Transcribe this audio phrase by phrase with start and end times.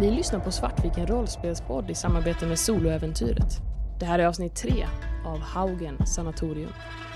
[0.00, 3.60] Ni lyssnar på Svartviken rollspelspodd i samarbete med Soloäventyret.
[4.00, 4.86] Det här är avsnitt 3
[5.26, 6.70] av Haugen sanatorium.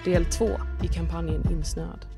[0.05, 0.49] Del 2
[0.85, 2.12] i kampanjen Insnöad.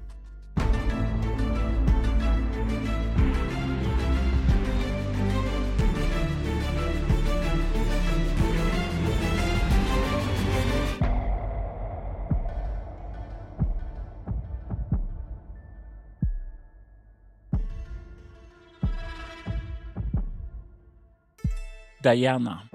[22.05, 22.69] Diana,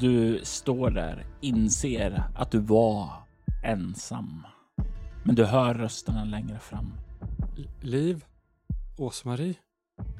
[0.00, 3.10] du står där, inser att du var
[3.64, 4.46] ensam.
[5.24, 6.92] Men du hör rösterna längre fram.
[7.82, 8.24] Liv?
[8.98, 9.54] Ås-Marie?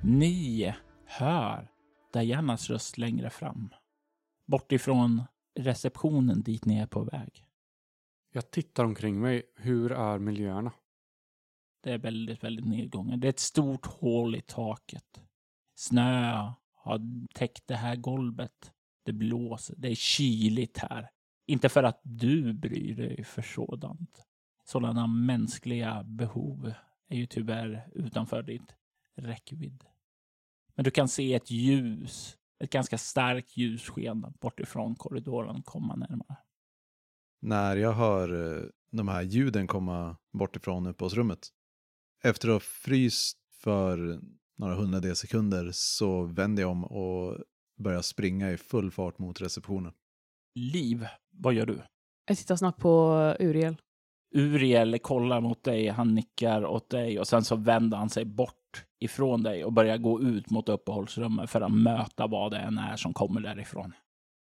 [0.02, 0.74] Ni
[1.04, 1.68] hör
[2.12, 3.74] Dianas röst längre fram.
[4.46, 5.22] Bortifrån
[5.58, 7.44] receptionen dit ni är på väg.
[8.32, 9.42] Jag tittar omkring mig.
[9.56, 10.72] Hur är miljöerna?
[11.82, 13.20] Det är väldigt, väldigt nedgånget.
[13.20, 15.20] Det är ett stort hål i taket.
[15.74, 16.52] Snö
[16.86, 18.72] har täckt det här golvet.
[19.04, 19.74] Det blåser.
[19.78, 21.10] Det är kyligt här.
[21.46, 24.26] Inte för att du bryr dig för sådant.
[24.64, 26.72] Sådana mänskliga behov
[27.08, 28.74] är ju tyvärr utanför ditt
[29.14, 29.84] räckvidd.
[30.74, 36.36] Men du kan se ett ljus, ett ganska starkt ljussken bortifrån korridoren komma närmare.
[37.40, 41.48] När jag hör eh, de här ljuden komma bortifrån uppehållsrummet.
[42.22, 44.20] Efter att ha fryst för
[44.58, 47.38] några hundradels sekunder så vänder jag om och
[47.78, 49.92] börjar springa i full fart mot receptionen.
[50.54, 51.82] Liv, vad gör du?
[52.26, 53.76] Jag tittar snabbt på Uriel.
[54.34, 58.84] Uriel kollar mot dig, han nickar åt dig och sen så vänder han sig bort
[59.00, 62.96] ifrån dig och börjar gå ut mot uppehållsrummet för att möta vad det än är
[62.96, 63.92] som kommer därifrån.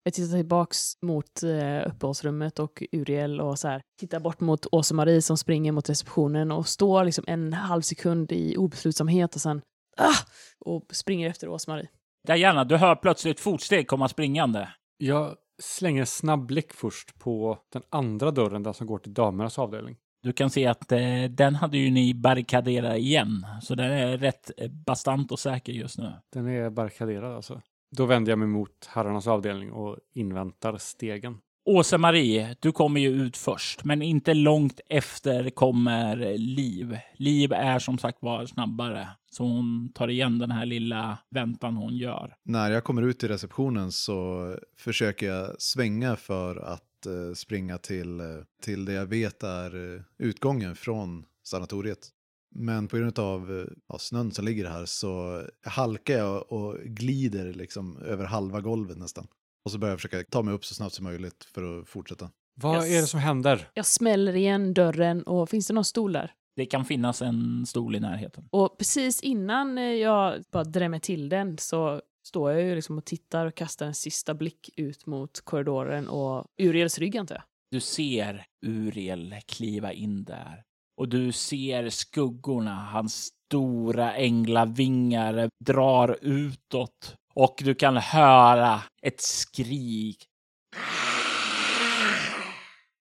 [0.04, 5.22] Jag tittar tillbaks mot eh, uppehållsrummet och Uriel och så här, tittar bort mot Åsa-Marie
[5.22, 9.62] som springer mot receptionen och står liksom en halv sekund i obeslutsamhet och sen
[9.96, 10.16] ah,
[10.58, 11.88] och springer efter Åsa-Marie.
[12.26, 14.68] Diana, du hör plötsligt fotsteg komma springande.
[14.96, 19.58] Jag slänger en snabb blick först på den andra dörren, den som går till damernas
[19.58, 19.96] avdelning.
[20.22, 24.50] Du kan se att eh, den hade ju ni barrikaderat igen, så den är rätt
[24.56, 26.12] eh, bastant och säker just nu.
[26.32, 27.60] Den är barrikaderad alltså.
[27.96, 31.38] Då vänder jag mig mot herrarnas avdelning och inväntar stegen.
[31.64, 36.98] Åsa-Marie, du kommer ju ut först, men inte långt efter kommer Liv.
[37.16, 41.96] Liv är som sagt var snabbare, så hon tar igen den här lilla väntan hon
[41.96, 42.36] gör.
[42.42, 48.20] När jag kommer ut till receptionen så försöker jag svänga för att eh, springa till,
[48.20, 48.26] eh,
[48.62, 52.08] till det jag vet är eh, utgången från sanatoriet.
[52.54, 57.96] Men på grund av ja, snön som ligger här så halkar jag och glider liksom
[58.02, 59.26] över halva golvet nästan.
[59.64, 62.30] Och så börjar jag försöka ta mig upp så snabbt som möjligt för att fortsätta.
[62.54, 62.96] Vad Yes.
[62.96, 63.68] är det som händer?
[63.74, 66.32] Jag smäller igen dörren och finns det någon stol där?
[66.56, 68.48] Det kan finnas en stol i närheten.
[68.50, 73.04] Och precis innan eh, jag bara drämmer till den så står jag ju liksom och
[73.04, 77.44] tittar och kastar en sista blick ut mot korridoren och Uriels rygg antar jag.
[77.70, 80.62] Du ser Uriel kliva in där.
[80.96, 87.14] Och du ser skuggorna, hans stora änglavingar drar utåt.
[87.34, 90.24] Och du kan höra ett skrik.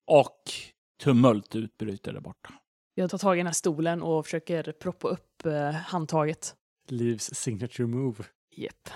[0.08, 0.42] Och
[1.04, 2.54] tumult utbryter där borta.
[2.94, 6.56] Jag tar tag i den här stolen och försöker proppa upp eh, handtaget.
[6.90, 8.24] Livs signature move.
[8.56, 8.90] Japp.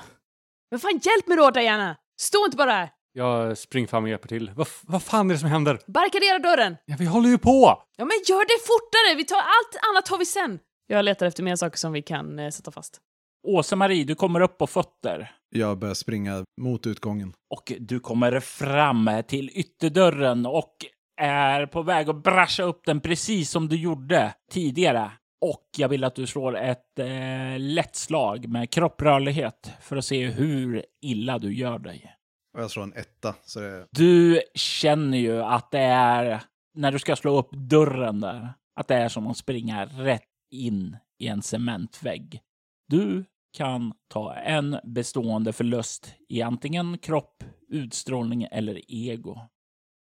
[0.72, 1.98] Men fan hjälp mig då Diana!
[2.20, 2.90] Stå inte bara där!
[3.14, 4.52] Jag springer fram och hjälper till.
[4.56, 5.80] Vad, vad fan är det som händer?
[5.88, 6.78] Barrikadera dörren!
[6.86, 7.84] Ja, vi håller ju på!
[7.98, 9.18] Ja men gör det fortare!
[9.18, 10.60] Vi tar allt annat tar vi sen!
[10.88, 13.02] Jag letar efter mer saker som vi kan eh, sätta fast.
[13.48, 15.32] Åsa-Marie, du kommer upp på fötter.
[15.50, 17.34] Jag börjar springa mot utgången.
[17.50, 20.76] Och du kommer fram till ytterdörren och
[21.18, 25.12] är på väg att brascha upp den precis som du gjorde tidigare.
[25.42, 30.28] Och jag vill att du slår ett eh, lätt slag med kropprörlighet för att se
[30.28, 32.16] hur illa du gör dig.
[32.54, 33.36] Och jag slår en etta.
[33.44, 33.88] Så det.
[33.92, 36.44] Du känner ju att det är,
[36.74, 40.22] när du ska slå upp dörren där, att det är som att springa rätt
[40.52, 42.42] in i en cementvägg.
[42.88, 43.26] Du
[43.58, 49.40] kan ta en bestående förlust i antingen kropp, utstrålning eller ego.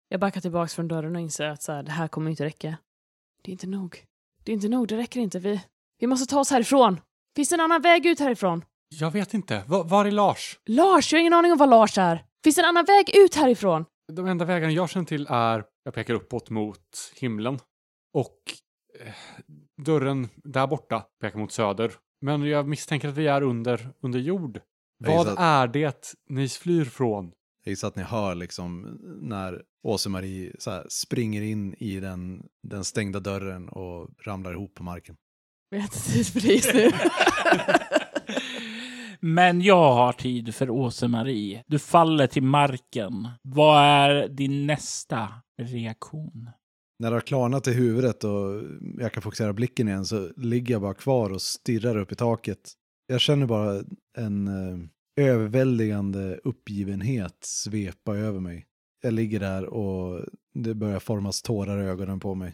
[0.09, 2.77] Jag backar tillbaks från dörren och inser att så här, det här kommer inte räcka.
[3.43, 4.05] Det är inte nog.
[4.43, 5.39] Det är inte nog, det räcker inte.
[5.39, 5.61] Vi,
[5.99, 6.99] vi måste ta oss härifrån.
[7.35, 8.65] Finns det en annan väg ut härifrån?
[8.89, 9.63] Jag vet inte.
[9.67, 10.59] Va- var är Lars?
[10.65, 12.25] Lars, jag har ingen aning om var Lars är.
[12.43, 13.85] Finns det en annan väg ut härifrån?
[14.13, 16.79] De enda vägarna jag känner till är, jag pekar uppåt mot
[17.15, 17.59] himlen.
[18.13, 18.37] Och
[18.99, 19.13] eh,
[19.85, 21.91] dörren där borta pekar mot söder.
[22.21, 24.61] Men jag misstänker att vi är under, under jord.
[24.99, 27.31] Vad är det ni flyr från?
[27.65, 32.83] Jag gissar att ni hör liksom när Åse-Marie så här springer in i den, den
[32.83, 35.15] stängda dörren och ramlar ihop på marken.
[35.69, 36.91] Vi har inte tid för det just nu.
[39.19, 41.63] Men jag har tid för Åse-Marie.
[41.67, 43.27] Du faller till marken.
[43.41, 45.29] Vad är din nästa
[45.61, 46.49] reaktion?
[46.99, 48.63] När det har klarnat i huvudet och
[48.99, 52.73] jag kan fokusera blicken igen så ligger jag bara kvar och stirrar upp i taket.
[53.07, 53.83] Jag känner bara
[54.17, 54.77] en eh,
[55.15, 58.65] överväldigande uppgivenhet svepa över mig.
[59.01, 60.21] Jag ligger där och
[60.53, 62.53] det börjar formas tårar i ögonen på mig.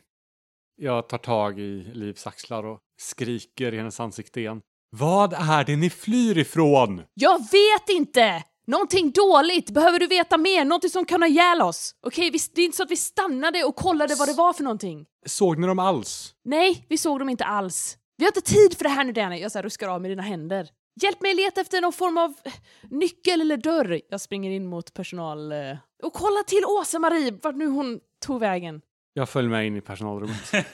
[0.76, 4.62] Jag tar tag i Livs axlar och skriker i hennes ansikte igen.
[4.90, 7.02] Vad är det ni flyr ifrån?
[7.14, 8.44] Jag vet inte!
[8.68, 9.70] Någonting dåligt!
[9.70, 10.66] Behöver du veta mer?
[10.66, 11.96] Någonting som kan ha ihjäl oss?
[12.08, 14.64] Okej, vi- det är inte så att vi stannade och kollade vad det var för
[14.64, 15.06] någonting.
[15.26, 16.34] Såg ni dem alls?
[16.46, 17.98] Nej, vi såg dem inte alls.
[18.18, 19.40] Vi har inte tid för det här nu Danny.
[19.40, 20.70] Jag så här ruskar av med dina händer.
[21.02, 22.54] Hjälp mig leta efter någon form av eh,
[22.90, 24.02] nyckel eller dörr.
[24.10, 25.52] Jag springer in mot personal...
[25.52, 28.82] eh, Och kolla till Åsa-Marie, vart nu hon tog vägen.
[29.14, 30.52] Jag följer med in i personalrummet.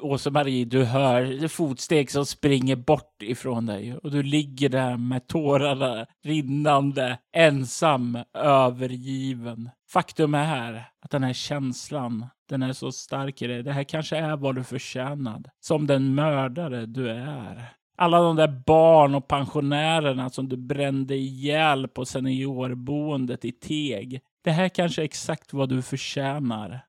[0.00, 6.06] Åse-Marie, du hör fotsteg som springer bort ifrån dig och du ligger där med tårarna
[6.24, 9.70] rinnande, ensam, övergiven.
[9.94, 13.62] Faktum är att den här känslan, den är så stark i dig.
[13.62, 15.48] Det här kanske är vad du förtjänad.
[15.60, 17.68] Som den mördare du är.
[17.96, 24.20] Alla de där barn och pensionärerna som du brände ihjäl på seniorboendet i Teg.
[24.44, 26.80] Det här kanske är exakt vad du förtjänar.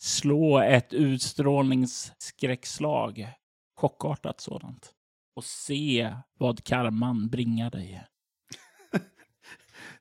[0.00, 3.28] Slå ett utstrålningsskräckslag.
[3.76, 4.90] Chockartat sådant.
[5.36, 8.04] Och se vad karman bringar dig.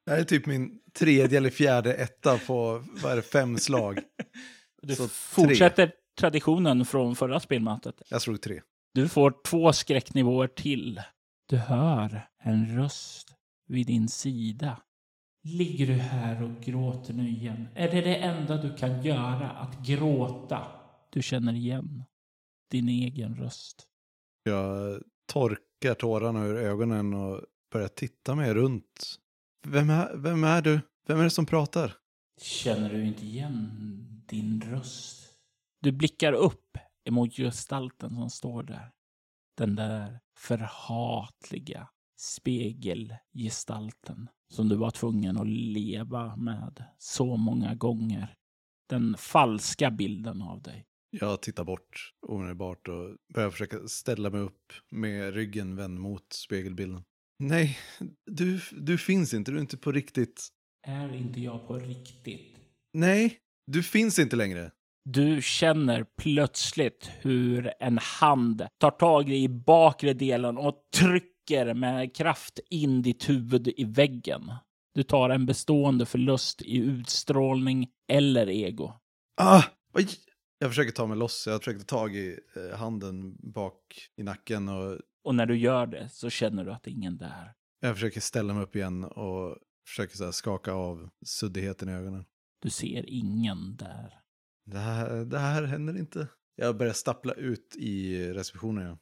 [0.06, 4.00] Det här är typ min tredje eller fjärde etta på, vad är det, fem slag.
[4.82, 8.02] Du Så fortsätter traditionen från förra spelmötet.
[8.10, 8.62] Jag slog tre.
[8.94, 11.02] Du får två skräcknivåer till.
[11.50, 13.28] Du hör en röst
[13.68, 14.82] vid din sida.
[15.44, 17.68] Ligger du här och gråter nu igen?
[17.76, 20.68] Är det det enda du kan göra, att gråta?
[21.10, 22.04] Du känner igen
[22.72, 23.88] din egen röst.
[24.44, 27.42] Jag torkar tårarna ur ögonen och
[27.72, 29.20] börjar titta mig runt.
[29.68, 30.82] Vem är, vem är du?
[31.08, 31.94] Vem är det som pratar?
[32.42, 33.70] Känner du inte igen
[34.28, 35.30] din röst?
[35.82, 38.92] Du blickar upp emot gestalten som står där.
[39.58, 48.36] Den där förhatliga spegelgestalten som du var tvungen att leva med så många gånger.
[48.90, 50.86] Den falska bilden av dig.
[51.12, 57.04] Jag tittar bort omedelbart och börjar försöka ställa mig upp med ryggen vänd mot spegelbilden.
[57.40, 57.78] Nej,
[58.26, 60.48] du, du finns inte, du är inte på riktigt.
[60.88, 62.58] Är inte jag på riktigt?
[62.94, 63.38] Nej,
[63.68, 64.72] du finns inte längre.
[65.06, 72.60] Du känner plötsligt hur en hand tar tag i bakre delen och trycker med kraft
[72.70, 74.52] in ditt huvud i väggen.
[74.94, 78.94] Du tar en bestående förlust i utstrålning eller ego.
[79.42, 79.64] Ah!
[79.94, 80.08] Oj!
[80.60, 84.70] Jag försöker ta mig loss, jag försöker ta tag i eh, handen bak i nacken
[84.70, 87.54] och Och när du gör det så känner du att det är ingen där.
[87.80, 89.58] jag försöker ställa mig upp igen och
[89.88, 92.26] försöker så skaka av suddigheten i ögonen.
[92.62, 94.14] Du ser ingen där.
[94.66, 96.28] Det här, det här händer inte.
[96.56, 98.88] Jag börjar stappla ut i receptionen.
[98.88, 98.98] Ja.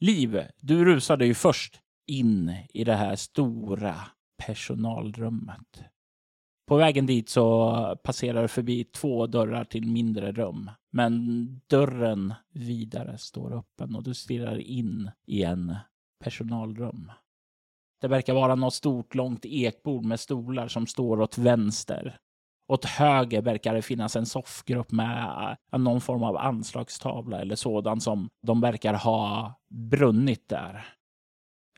[0.00, 3.96] Liv, du rusade ju först in i det här stora
[4.46, 5.82] personalrummet.
[6.66, 10.70] På vägen dit så passerar du förbi två dörrar till mindre rum.
[10.90, 15.76] Men dörren vidare står öppen och du stirrar in i en
[16.24, 17.12] personalrum.
[18.00, 22.18] Det verkar vara något stort långt ekbord med stolar som står åt vänster.
[22.68, 28.00] Åt höger verkar det finnas en soffgrupp med eh, någon form av anslagstavla eller sådan
[28.00, 30.86] som de verkar ha brunnit där.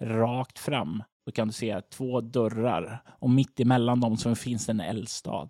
[0.00, 4.80] Rakt fram så kan du se två dörrar och mitt emellan dem så finns en
[4.80, 5.48] eldstad.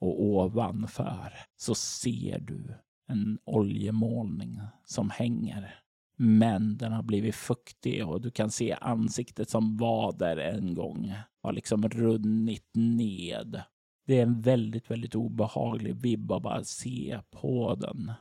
[0.00, 2.74] Och ovanför så ser du
[3.12, 5.78] en oljemålning som hänger.
[6.16, 11.14] Men den har blivit fuktig och du kan se ansiktet som var där en gång
[11.42, 13.62] har liksom runnit ned.
[14.06, 18.12] Det är en väldigt, väldigt obehaglig vibb att bara se på den.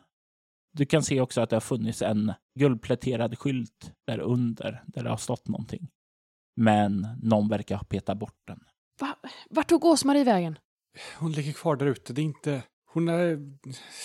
[0.73, 5.09] Du kan se också att det har funnits en guldpläterad skylt där under, där det
[5.09, 5.87] har stått någonting.
[6.55, 8.59] Men någon verkar ha petat bort den.
[8.99, 9.15] Va?
[9.49, 10.59] Vart tog Ås-Marie vägen?
[11.19, 12.13] Hon ligger kvar där ute.
[12.13, 12.63] Det är inte...
[12.93, 13.39] Hon är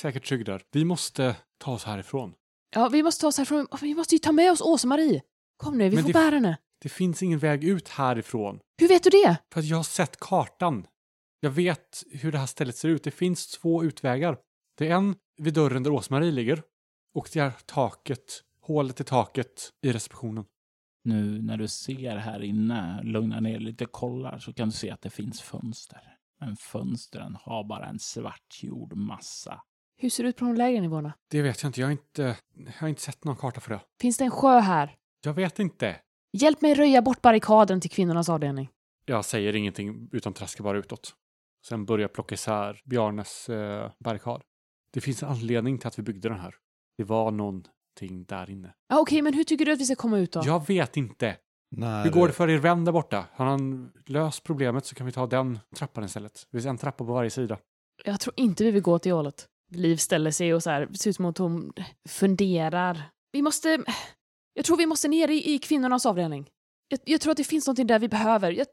[0.01, 0.63] säkert trygg där.
[0.73, 2.35] Vi måste ta oss härifrån.
[2.75, 3.67] Ja, vi måste ta oss härifrån.
[3.81, 5.23] Vi måste ju ta med oss Ås-Marie.
[5.57, 6.57] Kom nu, vi Men får det- bära henne.
[6.83, 8.61] Det finns ingen väg ut härifrån.
[8.81, 9.37] Hur vet du det?
[9.53, 10.87] För att jag har sett kartan.
[11.41, 13.03] Jag vet hur det här stället ser ut.
[13.05, 14.39] Det finns två utvägar.
[14.79, 16.63] Det är en vid dörren där Åsmarie ligger
[17.15, 20.45] och det är taket, hålet i taket i receptionen.
[21.05, 25.03] Nu när du ser här inne, lugnar ner lite, kollar, så kan du se att
[25.03, 26.16] det finns fönster.
[26.41, 29.63] Men fönstren har bara en svartgjord massa.
[29.99, 31.13] Hur ser det ut på de lägre nivåerna?
[31.31, 31.81] Det vet jag inte.
[31.81, 33.81] Jag har inte, jag har inte sett någon karta för det.
[34.01, 34.97] Finns det en sjö här?
[35.25, 35.97] Jag vet inte.
[36.33, 38.69] Hjälp mig röja bort barrikaden till kvinnornas avdelning.
[39.05, 41.15] Jag säger ingenting utan traskar bara utåt.
[41.69, 44.43] Sen börjar jag plocka isär Bjarnes eh, barrikad.
[44.93, 46.55] Det finns en anledning till att vi byggde den här.
[46.99, 48.75] Det var någonting där inne.
[48.89, 50.43] Ja, Okej, men hur tycker du att vi ska komma ut då?
[50.45, 51.37] Jag vet inte.
[51.77, 53.25] När, Hur går det för er vän där borta?
[53.33, 56.47] Har han löst problemet så kan vi ta den trappan istället.
[56.51, 57.59] Det finns en trappa på varje sida.
[58.05, 59.47] Jag tror inte vi vill gå till hålet.
[59.71, 61.73] Liv ställer sig och så här, ser ut som att hon
[62.09, 63.03] funderar.
[63.33, 63.85] Vi måste...
[64.55, 66.51] Jag tror vi måste ner i, i kvinnornas avdelning.
[66.89, 68.53] Jag, jag tror att det finns någonting där vi behöver.
[68.53, 68.67] Jag,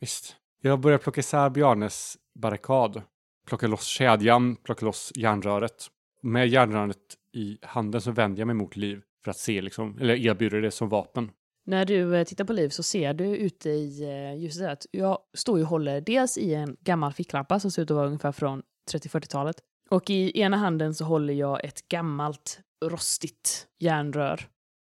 [0.00, 0.36] Visst.
[0.62, 3.02] Jag börjar plocka isär Bjarnes barrikad.
[3.46, 5.86] Plocka loss kedjan, plocka loss järnröret.
[6.22, 6.96] Med järnröret
[7.32, 10.70] i handen så vänder jag mig mot Liv för att se liksom, eller erbjuder det
[10.70, 11.30] som vapen.
[11.70, 15.18] När du eh, tittar på Liv så ser du ute i eh, ljuset att jag
[15.34, 18.32] står ju och håller dels i en gammal ficklampa som ser ut att vara ungefär
[18.32, 18.62] från
[18.92, 19.56] 30-40-talet.
[19.90, 24.48] Och i ena handen så håller jag ett gammalt rostigt järnrör.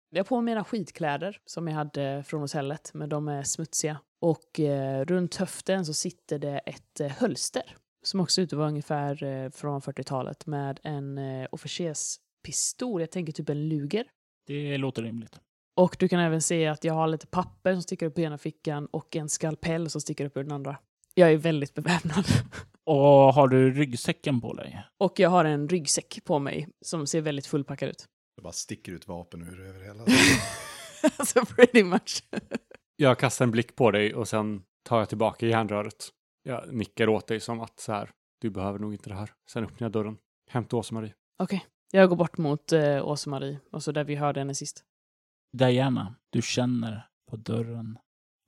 [0.09, 3.97] Jag har på mig mina skidkläder som jag hade från hotellet, men de är smutsiga.
[4.21, 8.57] Och eh, runt höften så sitter det ett eh, hölster som också ser ut att
[8.57, 14.05] vara ungefär eh, från 40-talet med en eh, officerspistol, jag tänker typ en luger.
[14.47, 15.39] Det låter rimligt.
[15.81, 18.37] Och du kan även se att jag har lite papper som sticker upp i ena
[18.37, 20.77] fickan och en skalpell som sticker upp ur den andra.
[21.13, 22.25] Jag är väldigt beväpnad.
[22.85, 24.83] Och har du ryggsäcken på dig?
[24.97, 28.05] Och jag har en ryggsäck på mig som ser väldigt fullpackad ut.
[28.35, 30.03] Det bara sticker ut vapen ur över hela.
[31.17, 32.23] alltså pretty much.
[32.95, 36.09] Jag kastar en blick på dig och sen tar jag tillbaka järnröret.
[36.43, 38.09] Jag nickar åt dig som att så här,
[38.41, 39.29] du behöver nog inte det här.
[39.51, 40.17] Sen öppnar jag dörren.
[40.51, 41.13] Till Åsa-Marie.
[41.39, 44.85] Okej, jag går bort mot eh, Åsa-Marie, och så där vi hörde henne sist.
[45.57, 47.97] Diana, du känner på dörren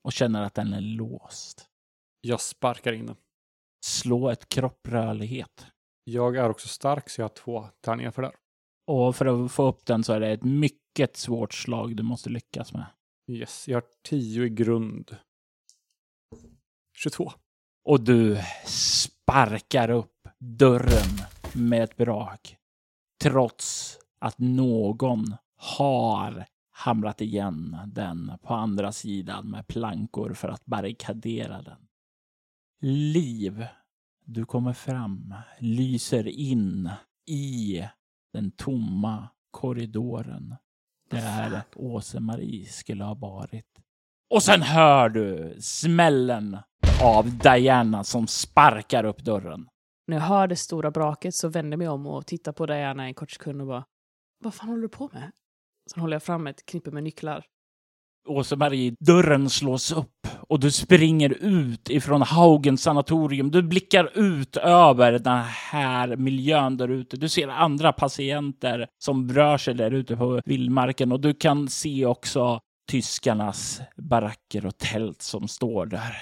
[0.04, 1.68] och känner att den är låst.
[2.20, 3.16] Jag sparkar in den.
[3.84, 5.66] Slå ett kropprörlighet.
[6.04, 8.32] Jag är också stark så jag har två tärningar för det.
[8.86, 12.30] Och för att få upp den så är det ett mycket svårt slag du måste
[12.30, 12.86] lyckas med.
[13.30, 15.16] Yes, jag har tio i grund.
[16.96, 17.32] 22.
[17.84, 21.18] Och du sparkar upp dörren
[21.54, 22.56] med ett brak.
[23.22, 26.46] Trots att någon har
[26.76, 31.86] hamrat igen den på andra sidan med plankor för att barrikadera den.
[32.80, 33.66] Liv,
[34.24, 36.90] du kommer fram, lyser in
[37.26, 37.84] i
[38.32, 40.56] den tomma korridoren
[41.10, 43.80] där Åse-Marie skulle ha varit.
[44.30, 46.58] Och sen hör du smällen
[47.02, 49.68] av Diana som sparkar upp dörren.
[50.06, 53.04] När jag hör det stora braket så vänder jag mig om och tittar på Diana
[53.04, 53.84] en kort sekund och bara
[54.38, 55.32] Vad fan håller du på med?
[55.92, 57.44] Sen håller jag fram ett knippe med nycklar.
[58.28, 63.50] Åse-Marie, dörren slås upp och du springer ut ifrån Haugens sanatorium.
[63.50, 67.16] Du blickar ut över den här miljön där ute.
[67.16, 72.06] Du ser andra patienter som rör sig där ute på vildmarken och du kan se
[72.06, 72.60] också
[72.90, 76.16] tyskarnas baracker och tält som står där.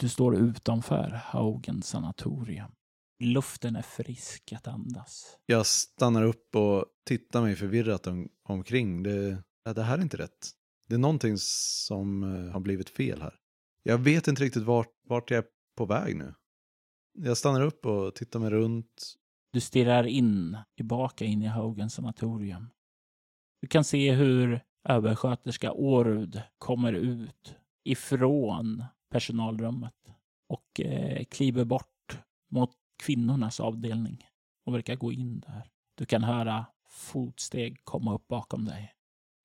[0.00, 2.75] Du står utanför Haugens sanatorium.
[3.18, 5.38] Luften är frisk att andas.
[5.46, 9.02] Jag stannar upp och tittar mig förvirrat om, omkring.
[9.02, 9.42] Det,
[9.74, 10.50] det här är inte rätt.
[10.88, 13.34] Det är någonting som eh, har blivit fel här.
[13.82, 15.44] Jag vet inte riktigt vart, vart jag är
[15.76, 16.34] på väg nu.
[17.18, 19.14] Jag stannar upp och tittar mig runt.
[19.52, 22.70] Du stirrar in, tillbaka in i Haugen sanatorium.
[23.60, 27.54] Du kan se hur översköterska Årud kommer ut
[27.84, 29.94] ifrån personalrummet
[30.48, 32.18] och eh, kliver bort
[32.50, 34.26] mot kvinnornas avdelning
[34.64, 35.70] och verkar gå in där.
[35.94, 38.92] Du kan höra fotsteg komma upp bakom dig.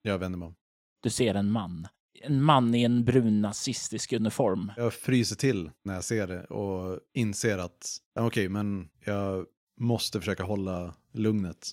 [0.01, 0.55] Jag vänder mig om.
[1.03, 1.87] Du ser en man.
[2.23, 4.71] En man i en brun nazistisk uniform.
[4.77, 9.45] Jag fryser till när jag ser det och inser att, okej, men jag
[9.79, 11.71] måste försöka hålla lugnet.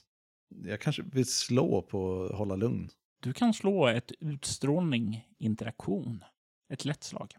[0.64, 2.88] Jag kanske vill slå på hålla lugn.
[3.22, 6.24] Du kan slå ett utstrålning interaktion.
[6.72, 7.34] Ett lätt slag.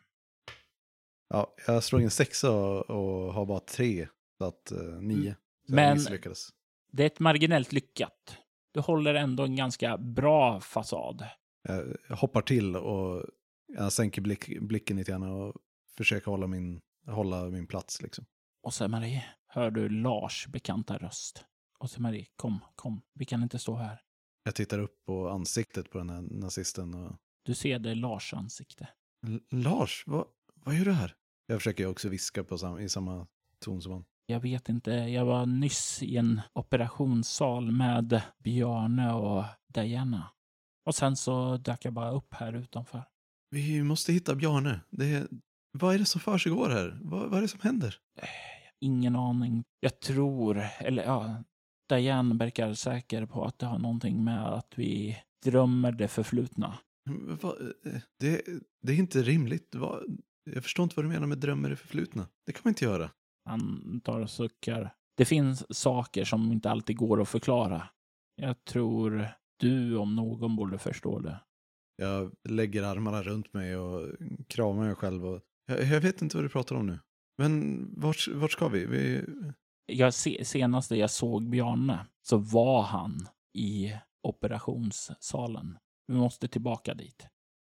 [1.30, 4.08] Ja, jag slår in sexa och, och har bara tre,
[4.40, 5.36] så att uh, nio.
[5.68, 6.50] Så Men- misslyckades.
[6.92, 8.38] Det är ett marginellt lyckat.
[8.72, 11.26] Du håller ändå en ganska bra fasad.
[11.64, 13.26] Jag, jag hoppar till och
[13.68, 15.56] jag sänker blick, blicken lite grann och
[15.98, 18.26] försöker hålla min, hålla min plats liksom.
[18.64, 21.46] Och så Marie, hör du Lars bekanta röst.
[21.80, 24.02] Och så Marie, kom, kom, vi kan inte stå här.
[24.44, 27.16] Jag tittar upp på ansiktet på den här nazisten och
[27.46, 28.90] Du ser det Lars ansikte.
[29.28, 31.16] L- Lars, vad, vad gör du här?
[31.48, 33.28] Jag försöker också viska på sam, i samma
[33.60, 34.06] ton som han.
[34.30, 39.44] Jag vet inte, jag var nyss i en operationssal med Bjarne och
[39.74, 40.32] Diana.
[40.86, 43.04] Och sen så dök jag bara upp här utanför.
[43.50, 44.80] Vi måste hitta Bjarne.
[44.90, 45.28] Det,
[45.72, 47.00] vad är det som försiggår här?
[47.02, 47.96] Vad, vad är det som händer?
[48.80, 49.64] Ingen aning.
[49.80, 51.44] Jag tror, eller ja,
[51.90, 56.78] Diane verkar säker på att det har någonting med att vi drömmer det förflutna.
[57.42, 57.56] Va,
[57.86, 58.42] eh, det,
[58.82, 59.76] det är inte rimligt.
[59.76, 60.00] Va,
[60.44, 62.28] jag förstår inte vad du menar med drömmar i förflutna.
[62.46, 63.10] Det kan man inte göra.
[63.50, 64.94] Han tar och suckar.
[65.18, 67.90] Det finns saker som inte alltid går att förklara.
[68.36, 69.28] Jag tror
[69.60, 71.40] du om någon borde förstå det.
[71.96, 74.10] Jag lägger armarna runt mig och
[74.48, 75.26] kramar mig själv.
[75.26, 77.00] Och, jag, jag vet inte vad du pratar om nu.
[77.38, 78.86] Men vart, vart ska vi?
[78.86, 79.26] vi...
[79.86, 83.28] Jag, se, senaste jag såg Bjarne så var han
[83.58, 85.78] i operationssalen.
[86.08, 87.28] Vi måste tillbaka dit.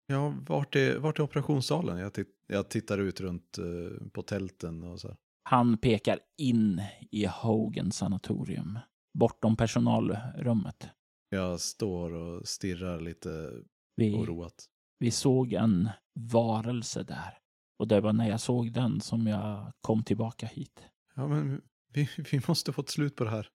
[0.07, 1.99] Ja, vart är, vart är operationssalen?
[1.99, 5.17] Jag, titt, jag tittar ut runt uh, på tälten och så.
[5.51, 8.79] Han pekar in i Hogan sanatorium,
[9.15, 10.89] bortom personalrummet.
[11.29, 13.51] Jag står och stirrar lite
[13.97, 14.67] Vi, oroat.
[14.99, 17.39] vi såg en varelse där.
[17.79, 20.83] Och det var när jag såg den som jag kom tillbaka hit.
[21.15, 21.61] Ja, men
[21.93, 23.49] vi, vi måste få ett slut på det här.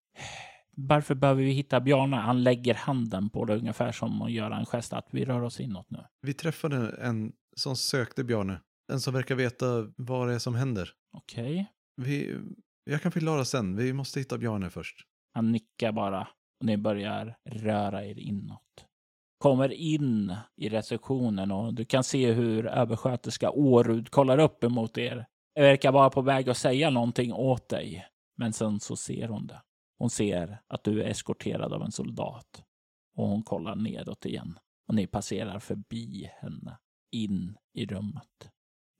[0.76, 2.16] Varför behöver vi hitta Bjarne?
[2.16, 5.60] Han lägger handen på det ungefär som att göra en gest att vi rör oss
[5.60, 6.00] inåt nu.
[6.22, 8.62] Vi träffade en som sökte Bjarne.
[8.92, 9.66] En som verkar veta
[9.98, 10.90] vad det är som händer.
[11.12, 11.70] Okej.
[11.96, 12.40] Vi,
[12.84, 13.76] jag kan förklara sen.
[13.76, 15.08] Vi måste hitta Bjarne först.
[15.34, 16.28] Han nickar bara
[16.60, 18.86] och ni börjar röra er inåt.
[19.38, 25.26] Kommer in i receptionen och du kan se hur översköterska Årud kollar upp emot er.
[25.56, 28.06] Verkar vara på väg att säga någonting åt dig.
[28.38, 29.62] Men sen så ser hon det.
[29.98, 32.64] Hon ser att du är eskorterad av en soldat.
[33.16, 34.60] Och hon kollar nedåt igen.
[34.88, 36.78] Och ni passerar förbi henne.
[37.12, 38.53] In i rummet.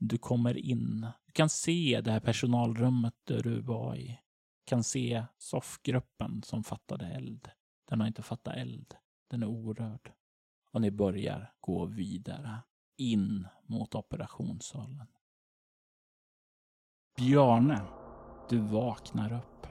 [0.06, 1.08] Du kommer in.
[1.26, 4.08] Du kan se det här personalrummet där du var i.
[4.08, 7.50] Du kan se soffgruppen som fattade eld.
[7.90, 8.96] Den har inte fattat eld.
[9.30, 10.12] Den är orörd.
[10.72, 12.58] Och ni börjar gå vidare.
[12.98, 15.08] In mot operationssalen.
[17.16, 17.82] Bjarne,
[18.50, 19.68] du vaknar upp.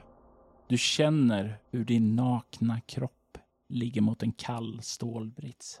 [0.67, 3.37] Du känner hur din nakna kropp
[3.69, 5.79] ligger mot en kall stålbrits.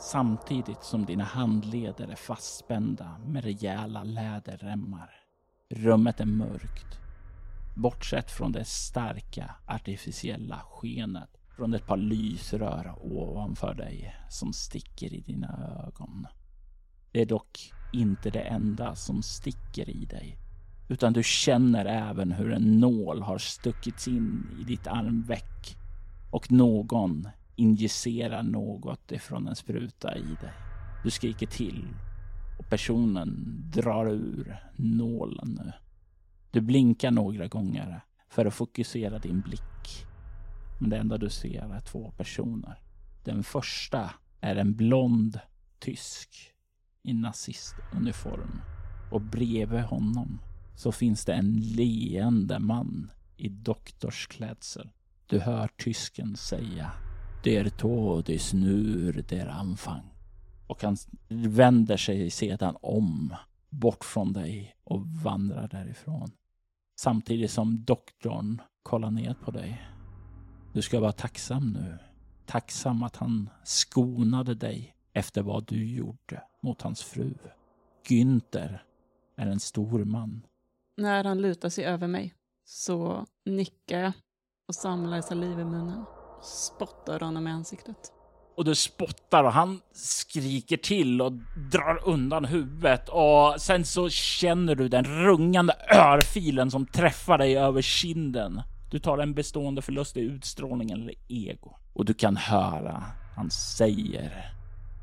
[0.00, 5.10] Samtidigt som dina handleder är fastspända med rejäla läderremmar.
[5.70, 6.98] Rummet är mörkt.
[7.76, 15.20] Bortsett från det starka artificiella skenet från ett par lysrör ovanför dig som sticker i
[15.20, 16.26] dina ögon.
[17.12, 20.38] Det är dock inte det enda som sticker i dig
[20.88, 25.76] utan du känner även hur en nål har stuckits in i ditt armveck
[26.30, 30.52] och någon injicerar något ifrån en spruta i dig.
[31.04, 31.88] Du skriker till
[32.58, 35.72] och personen drar ur nålen nu.
[36.50, 40.06] Du blinkar några gånger för att fokusera din blick.
[40.80, 42.78] Men det enda du ser är två personer.
[43.24, 45.40] Den första är en blond
[45.78, 46.30] tysk
[47.02, 48.60] i nazistuniform
[49.10, 50.40] och bredvid honom
[50.76, 54.90] så finns det en leende man i doktorsklädsel.
[55.26, 56.92] Du hör tysken säga
[57.44, 60.10] der Tod ist nur der Anfang.
[60.66, 60.96] Och han
[61.28, 63.34] vänder sig sedan om
[63.70, 66.30] bort från dig och vandrar därifrån.
[66.96, 69.88] Samtidigt som doktorn kollar ner på dig.
[70.72, 71.98] Du ska vara tacksam nu.
[72.46, 77.34] Tacksam att han skonade dig efter vad du gjorde mot hans fru.
[78.08, 78.78] Günther
[79.36, 80.46] är en stor man
[80.96, 84.12] När han lutar sig över mig så nickar jag
[84.68, 86.04] och samlar saliv i munnen.
[86.44, 87.96] Spottar honom i ansiktet.
[88.56, 91.32] och du spottar och han skriker till och
[91.72, 97.82] drar undan huvudet och sen så känner du den rungande örfilen som träffar dig över
[97.82, 98.62] kinden.
[98.90, 103.02] Du tar en bestående förlust i utstrålning eller ego och du kan höra
[103.36, 104.52] han säger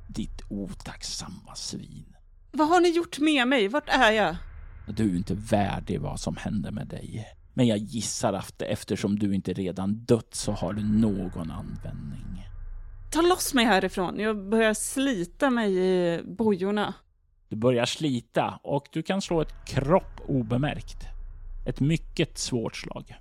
[0.08, 2.16] ditt otacksamma svin.
[2.52, 3.68] Vad har ni gjort med mig?
[3.68, 4.36] Vart är jag?
[4.88, 7.28] Du är inte värdig vad som händer med dig.
[7.54, 12.46] Men jag gissar att eftersom du inte redan dött så har du någon användning.
[13.12, 14.20] Ta loss mig härifrån.
[14.20, 16.94] Jag börjar slita mig i bojorna.
[17.50, 20.98] Du börjar slita och du kan slå ett kropp obemärkt.
[21.68, 23.16] Ett mycket svårt slag.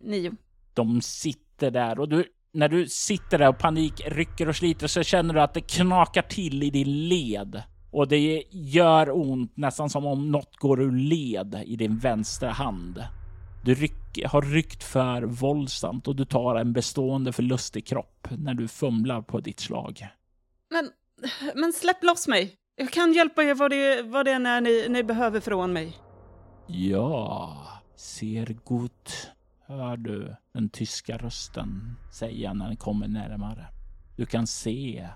[0.00, 0.32] Nio.
[0.74, 5.02] De sitter där och du, när du sitter där och panik rycker och sliter så
[5.02, 7.62] känner du att det knakar till i din led.
[7.90, 13.04] Och det gör ont nästan som om något går ur led i din vänstra hand.
[13.64, 18.54] Du ryck, har ryckt för våldsamt och du tar en bestående förlust i kropp när
[18.54, 20.06] du fumlar på ditt slag.
[20.70, 20.90] Men,
[21.54, 22.54] men släpp loss mig.
[22.76, 25.96] Jag kan hjälpa er vad det, vad det än är ni, ni behöver från mig.
[26.66, 27.56] Ja,
[27.96, 29.30] ser gut,
[29.66, 33.66] hör du den tyska rösten säga när den kommer närmare.
[34.16, 35.08] Du kan se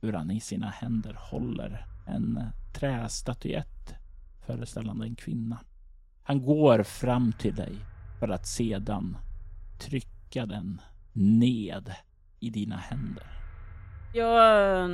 [0.00, 2.40] hur han i sina händer håller en
[2.72, 3.94] trästatyett
[4.46, 5.58] föreställande en kvinna.
[6.22, 7.74] Han går fram till dig
[8.20, 9.16] för att sedan
[9.78, 10.80] trycka den
[11.12, 11.94] ned
[12.40, 13.26] i dina händer.
[14.14, 14.36] Jag
[14.84, 14.88] eh,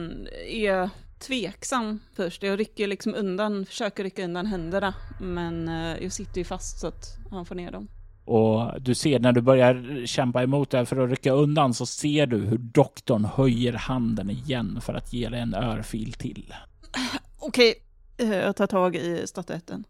[0.46, 2.42] är tveksam först.
[2.42, 4.94] Jag rycker liksom undan, försöker rycka undan händerna.
[5.20, 7.88] Men eh, jag sitter ju fast så att han får ner dem.
[8.24, 12.26] Och du ser när du börjar kämpa emot det för att rycka undan så ser
[12.26, 16.54] du hur doktorn höjer handen igen för att ge dig en örfil till.
[17.38, 17.74] Okej,
[18.18, 19.84] eh, jag tar tag i statyetten.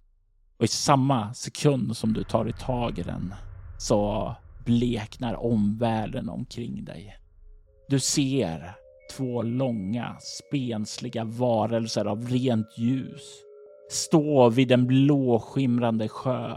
[0.59, 3.35] Och i samma sekund som du tar i tag i den
[3.79, 4.35] så
[4.65, 7.17] bleknar omvärlden omkring dig.
[7.89, 8.75] Du ser
[9.17, 13.45] två långa, spensliga varelser av rent ljus
[13.91, 16.57] stå vid en blåskimrande sjö.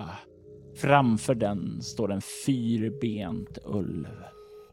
[0.76, 4.08] Framför den står en fyrbent ulv.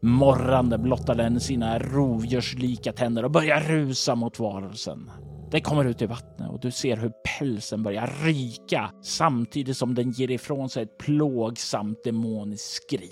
[0.01, 5.11] Morrande blottar den sina rovdjurslika tänder och börjar rusa mot varelsen.
[5.51, 10.11] Den kommer ut i vattnet och du ser hur pälsen börjar ryka samtidigt som den
[10.11, 13.11] ger ifrån sig ett plågsamt demoniskt skri.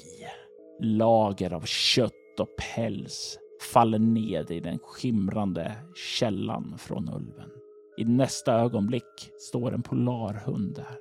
[0.82, 3.38] Lager av kött och päls
[3.74, 7.50] faller ned i den skimrande källan från ulven.
[7.98, 10.98] I nästa ögonblick står en polarhund där.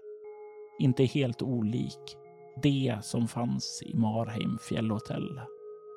[0.78, 2.16] Inte helt olik
[2.62, 5.40] det som fanns i Marheim fjällhotell.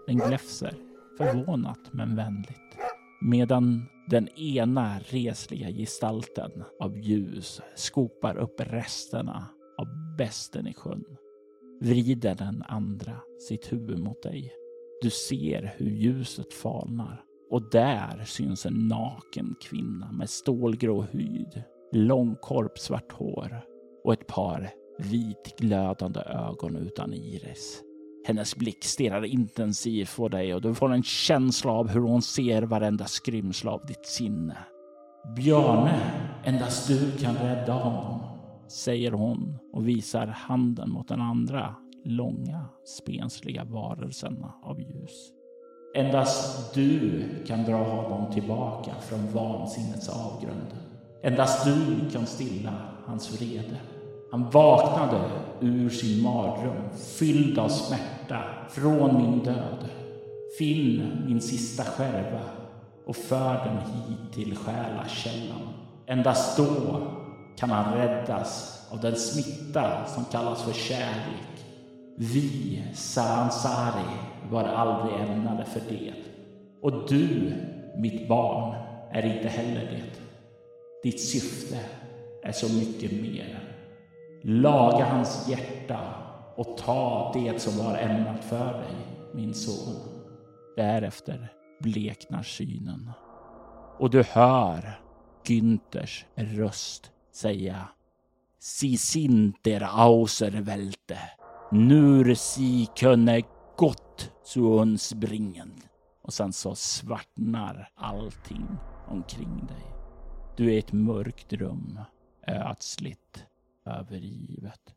[0.08, 0.74] Den gläfser,
[1.18, 2.78] förvånat men vänligt.
[3.22, 11.04] Medan den ena resliga gestalten av ljus skopar upp resterna av besten i sjön
[11.82, 14.54] vrider den andra sitt huvud mot dig.
[15.02, 23.12] Du ser hur ljuset falnar och där syns en naken kvinna med stålgrå hud, långkorpsvart
[23.12, 23.62] hår
[24.04, 27.84] och ett par vitglödande ögon utan iris.
[28.26, 32.62] Hennes blick stirrar intensivt på dig och du får en känsla av hur hon ser
[32.62, 34.58] varenda skrymsle av ditt sinne.
[35.36, 36.02] Bjarne,
[36.44, 38.20] endast du kan rädda honom,
[38.68, 45.32] säger hon och visar handen mot den andra långa, spensliga varelsen av ljus.
[45.96, 50.68] Endast du kan dra honom tillbaka från vansinnets avgrund.
[51.24, 52.74] Endast du kan stilla
[53.06, 53.78] hans vrede.
[54.32, 55.22] Han vaknade
[55.60, 56.90] ur sin mardröm,
[57.20, 59.90] fylld av smärta, från min död.
[60.58, 62.42] Finn min sista skärva
[63.06, 65.70] och för den hit till själakällan.
[66.08, 67.02] Endast då
[67.58, 71.66] kan han räddas av den smitta som kallas för kärlek.
[72.18, 74.10] Vi, Sansari,
[74.50, 76.14] var aldrig ämnade för det.
[76.82, 77.54] Och du,
[77.98, 78.76] mitt barn,
[79.12, 80.22] är inte heller det.
[81.04, 81.80] Ditt syfte
[82.44, 83.61] är så mycket mer.
[84.44, 86.00] Laga hans hjärta
[86.56, 88.96] och ta det som var ämnat för dig,
[89.34, 89.96] min son.
[90.76, 93.12] Därefter bleknar synen
[94.02, 95.00] och du hör
[95.44, 97.88] Günthers röst säga
[98.60, 101.18] Si sinter auservälte,
[101.72, 103.42] nur si könne
[103.78, 105.72] gott suons bringen.
[106.22, 108.68] Och sen så svartnar allting
[109.08, 109.86] omkring dig.
[110.58, 112.00] Du är i ett mörkt rum,
[112.48, 113.46] ödsligt,
[113.86, 114.96] övergivet.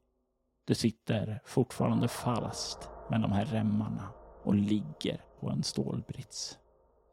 [0.67, 4.09] Du sitter fortfarande fast med de här remmarna
[4.43, 6.59] och ligger på en stålbrits.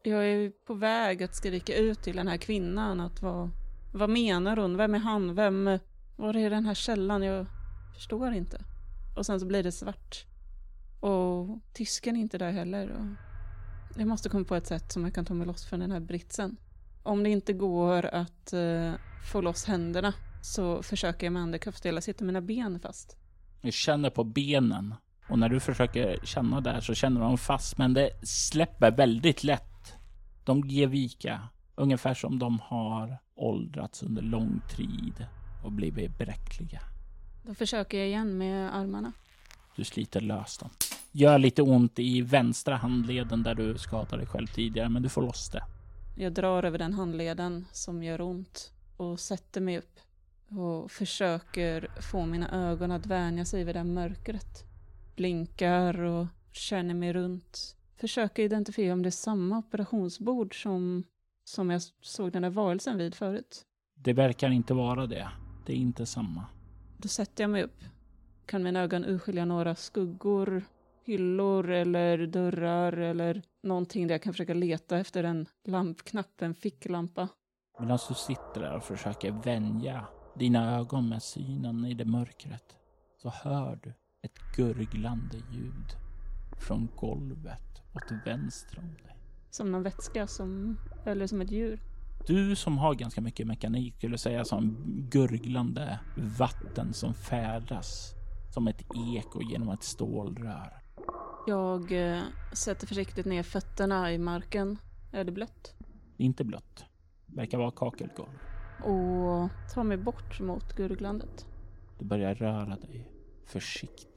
[0.03, 3.49] Jag är på väg att skrika ut till den här kvinnan att vad,
[3.93, 4.77] vad menar hon?
[4.77, 5.35] Vem är han?
[5.35, 5.79] Vem,
[6.15, 7.23] var är den här källan?
[7.23, 7.45] Jag
[7.93, 8.61] förstår inte.
[9.17, 10.25] Och sen så blir det svart.
[10.99, 12.89] Och tysken är inte där heller.
[12.89, 15.91] Och jag måste komma på ett sätt som jag kan ta mig loss från den
[15.91, 16.57] här britsen.
[17.03, 18.93] Om det inte går att uh,
[19.31, 23.17] få loss händerna så försöker jag med Jag sitter mina ben fast.
[23.61, 24.95] Du känner på benen
[25.29, 29.93] och när du försöker känna där så känner de fast, men det släpper väldigt lätt.
[30.43, 31.41] De ger vika,
[31.75, 35.25] ungefär som de har åldrats under lång tid
[35.63, 36.81] och blivit bräckliga.
[37.43, 39.13] Då försöker jag igen med armarna.
[39.75, 40.69] Du sliter lös dem.
[41.11, 45.21] Gör lite ont i vänstra handleden där du skadade dig själv tidigare, men du får
[45.21, 45.63] loss det.
[46.17, 49.99] Jag drar över den handleden som gör ont och sätter mig upp
[50.57, 54.63] och försöker få mina ögon att vänja sig vid det mörkret.
[55.15, 57.75] Blinkar och känner mig runt.
[57.97, 61.03] Försöker identifiera om det är samma operationsbord som,
[61.43, 63.65] som jag såg den där varelsen vid förut.
[63.95, 65.29] Det verkar inte vara det.
[65.65, 66.45] Det är inte samma.
[66.97, 67.83] Då sätter jag mig upp.
[68.45, 70.63] Kan mina ögon urskilja några skuggor,
[71.03, 77.27] hyllor eller dörrar eller någonting där jag kan försöka leta efter en lampknapp, en ficklampa.
[77.79, 82.75] Medan du sitter där och försöker vänja dina ögon med synen i det mörkret
[83.21, 85.95] så hör du ett gurglande ljud
[86.59, 89.17] från golvet åt vänster om dig.
[89.49, 91.79] Som någon vätska som, eller som ett djur.
[92.27, 94.77] Du som har ganska mycket mekanik skulle säga som
[95.11, 98.13] gurglande vatten som färdas
[98.53, 98.81] som ett
[99.17, 100.81] eko genom ett stålrör.
[101.47, 102.21] Jag eh,
[102.53, 104.77] sätter försiktigt ner fötterna i marken
[105.11, 105.73] Är det blött?
[106.17, 106.85] Det är inte blött.
[107.25, 108.50] Verkar vara kakelgolv.
[108.83, 111.47] Och tar mig bort mot gurglandet.
[111.99, 113.11] Du börjar röra dig
[113.45, 114.11] försiktigt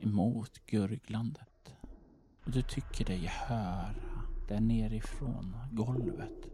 [0.00, 1.72] emot gurglandet.
[2.44, 3.94] Och du tycker dig höra
[4.48, 6.46] där nerifrån golvet.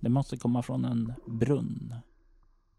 [0.00, 1.94] Det måste komma från en brunn.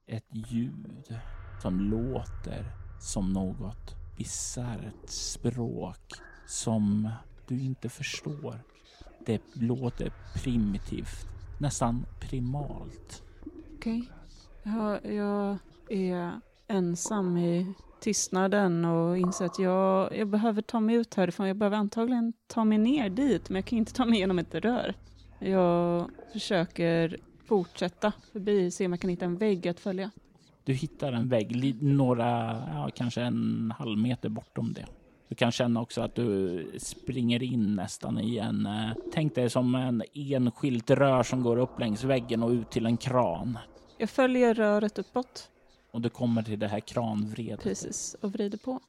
[0.05, 1.19] Ett ljud
[1.61, 6.13] som låter som något bisarrt språk
[6.47, 7.11] som
[7.47, 8.63] du inte förstår.
[9.25, 11.27] Det låter primitivt,
[11.59, 13.24] nästan primalt.
[13.85, 14.09] Okej.
[14.63, 15.15] Okay.
[15.15, 15.57] jag
[15.89, 16.31] är
[16.67, 21.47] ensam i tystnaden och inser att jag, jag behöver ta mig ut härifrån.
[21.47, 24.55] Jag behöver antagligen ta mig ner dit, men jag kan inte ta mig genom ett
[24.55, 24.93] rör.
[25.39, 30.11] Jag försöker fortsätta förbi, se om jag kan hitta en vägg att följa.
[30.63, 34.85] Du hittar en vägg några, ja, kanske en halv meter bortom det.
[35.27, 39.75] Du kan känna också att du springer in nästan i en, eh, tänk dig som
[39.75, 43.57] en enskilt rör som går upp längs väggen och ut till en kran.
[43.97, 45.49] Jag följer röret uppåt,
[45.91, 48.79] Och du kommer till det här kranvredet precis, och vrider på.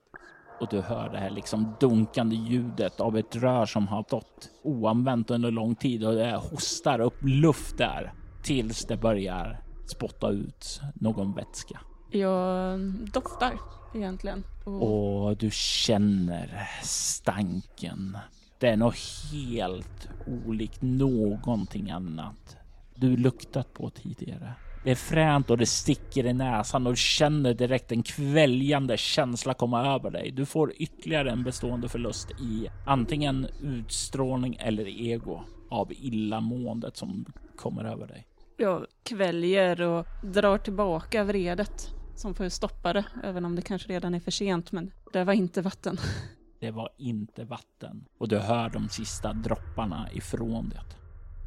[0.60, 5.30] och du hör det här liksom dunkande ljudet av ett rör som har stått oanvänt
[5.30, 11.32] under lång tid och det hostar upp luft där tills det börjar spotta ut någon
[11.32, 11.80] vätska.
[12.10, 12.80] Jag
[13.12, 13.58] doftar
[13.94, 14.44] egentligen.
[14.64, 18.18] Och Och du känner stanken.
[18.58, 18.96] Det är något
[19.32, 20.08] helt
[20.46, 22.56] olikt någonting annat
[22.94, 24.54] du luktat på tidigare.
[24.86, 29.54] Det är fränt och det sticker i näsan och du känner direkt en kväljande känsla
[29.54, 30.30] komma över dig.
[30.30, 37.24] Du får ytterligare en bestående förlust i antingen utstrålning eller ego av illamåendet som
[37.56, 38.26] kommer över dig.
[38.56, 44.14] jag kväljer och drar tillbaka vredet som får stoppa det, även om det kanske redan
[44.14, 45.96] är för sent, men det var inte vatten.
[46.60, 50.80] Det var inte vatten och du hör de sista dropparna ifrån det.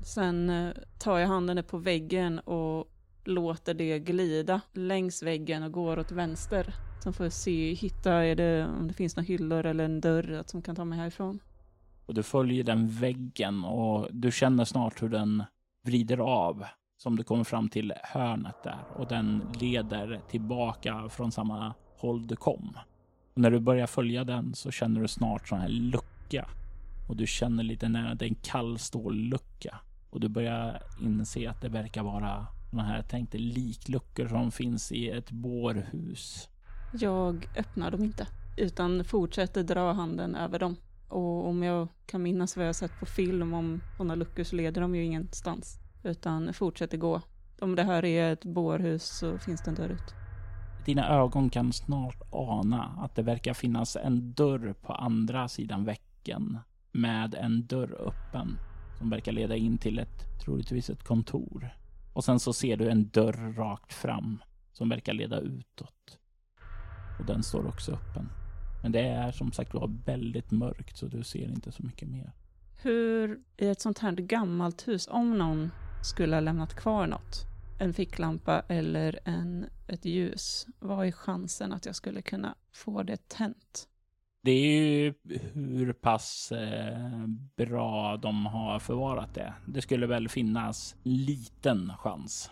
[0.06, 2.88] Sen eh, tar jag handen på väggen och
[3.24, 6.74] låter det glida längs väggen och går åt vänster.
[7.04, 10.44] Sen får jag se, hitta är det, om det finns några hyllor eller en dörr
[10.46, 11.40] som kan ta mig härifrån.
[12.06, 15.44] och du följer den väggen och du känner snart hur den
[15.86, 16.66] vrider av
[16.98, 22.36] som du kommer fram till hörnet där och den leder tillbaka från samma håll du
[22.36, 22.78] kom.
[23.34, 26.50] Och när du börjar följa den så känner du snart sån här lucka
[27.10, 29.80] och du känner lite nära, det är en kall stållucka
[30.10, 34.92] och du börjar inse att det verkar vara såna här, tänk dig likluckor som finns
[34.92, 36.50] i ett bårhus.
[36.94, 38.28] Jag öppnar dem inte,
[38.58, 40.76] utan fortsätter dra handen över dem.
[41.08, 44.82] Och om jag kan minnas vad jag sett på film om sådana luckor så leder
[44.82, 45.80] de ju ingenstans.
[46.04, 47.22] Utan fortsätter gå.
[47.62, 50.14] Om det här är ett bårhus så finns det en dörr ut.
[50.86, 56.58] Dina ögon kan snart ana att det verkar finnas en dörr på andra sidan väggen
[56.92, 58.58] med en dörr öppen
[58.98, 61.70] som verkar leda in till ett, troligtvis ett kontor.
[62.20, 66.20] Och sen så ser du en dörr rakt fram som verkar leda utåt.
[67.20, 68.30] Och den står också öppen.
[68.84, 72.32] Men det är som sagt var väldigt mörkt så du ser inte så mycket mer.
[72.82, 75.72] Hur i ett sånt här gammalt hus, om någon
[76.04, 77.46] skulle ha lämnat kvar något,
[77.80, 83.30] en ficklampa eller en, ett ljus, vad är chansen att jag skulle kunna få det
[83.30, 83.89] tänt?
[84.42, 85.14] Det är ju
[85.54, 89.54] hur pass eh, bra de har förvarat det.
[89.68, 92.52] Det skulle väl finnas liten chans.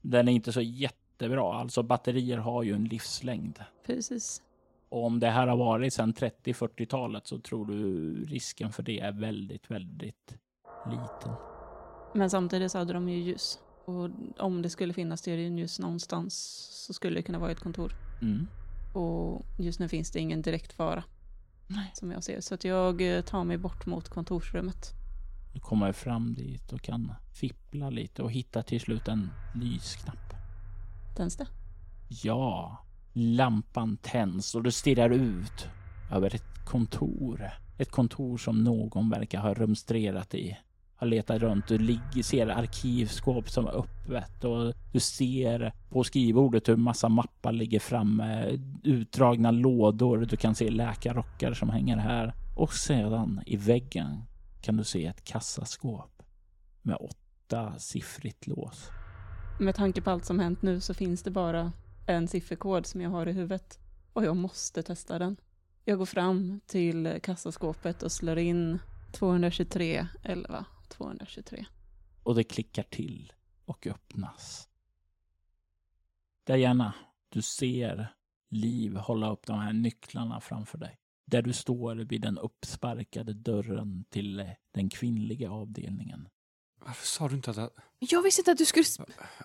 [0.00, 1.54] Den är inte så jättebra.
[1.54, 3.58] Alltså batterier har ju en livslängd.
[3.86, 4.42] Precis.
[4.88, 9.12] Och om det här har varit sedan 30-40-talet så tror du risken för det är
[9.12, 10.36] väldigt, väldigt
[10.86, 11.32] liten.
[12.14, 13.58] Men samtidigt så hade de ju ljus.
[13.84, 16.34] Och om det skulle finnas stearinljus någonstans
[16.86, 17.92] så skulle det kunna vara ett kontor.
[18.22, 18.46] Mm.
[18.94, 21.04] Och just nu finns det ingen direkt fara.
[21.94, 22.40] Som jag ser.
[22.40, 24.92] Så att jag eh, tar mig bort mot kontorsrummet.
[25.52, 30.34] Du kommer fram dit och kan fippla lite och hitta till slut en lysknapp.
[31.16, 31.46] Tänds det?
[32.08, 32.78] Ja,
[33.12, 35.68] lampan tänds och du stirrar ut
[36.12, 37.50] över ett kontor.
[37.78, 40.58] Ett kontor som någon verkar ha rumstrerat i.
[41.02, 41.68] Har letat runt.
[41.68, 47.52] Du ligger, ser arkivskåp som är öppet och du ser på skrivbordet hur massa mappar
[47.52, 48.58] ligger framme.
[48.82, 50.18] Utdragna lådor.
[50.18, 52.34] Du kan se läkarrockar som hänger här.
[52.56, 54.22] Och sedan i väggen
[54.60, 56.22] kan du se ett kassaskåp
[56.82, 58.90] med åtta siffrigt lås.
[59.60, 61.72] Med tanke på allt som hänt nu så finns det bara
[62.06, 63.78] en sifferkod som jag har i huvudet.
[64.12, 65.36] Och jag måste testa den.
[65.84, 68.78] Jag går fram till kassaskåpet och slår in
[69.12, 71.66] 223 11 223.
[72.22, 73.32] och det klickar till
[73.64, 74.68] och öppnas.
[76.46, 76.94] Diana,
[77.28, 78.14] du ser
[78.50, 80.98] Liv hålla upp de här nycklarna framför dig.
[81.26, 86.28] Där du står vid den uppsparkade dörren till den kvinnliga avdelningen.
[86.80, 87.72] Varför sa du inte att...
[87.98, 88.84] jag- visste inte att du skulle...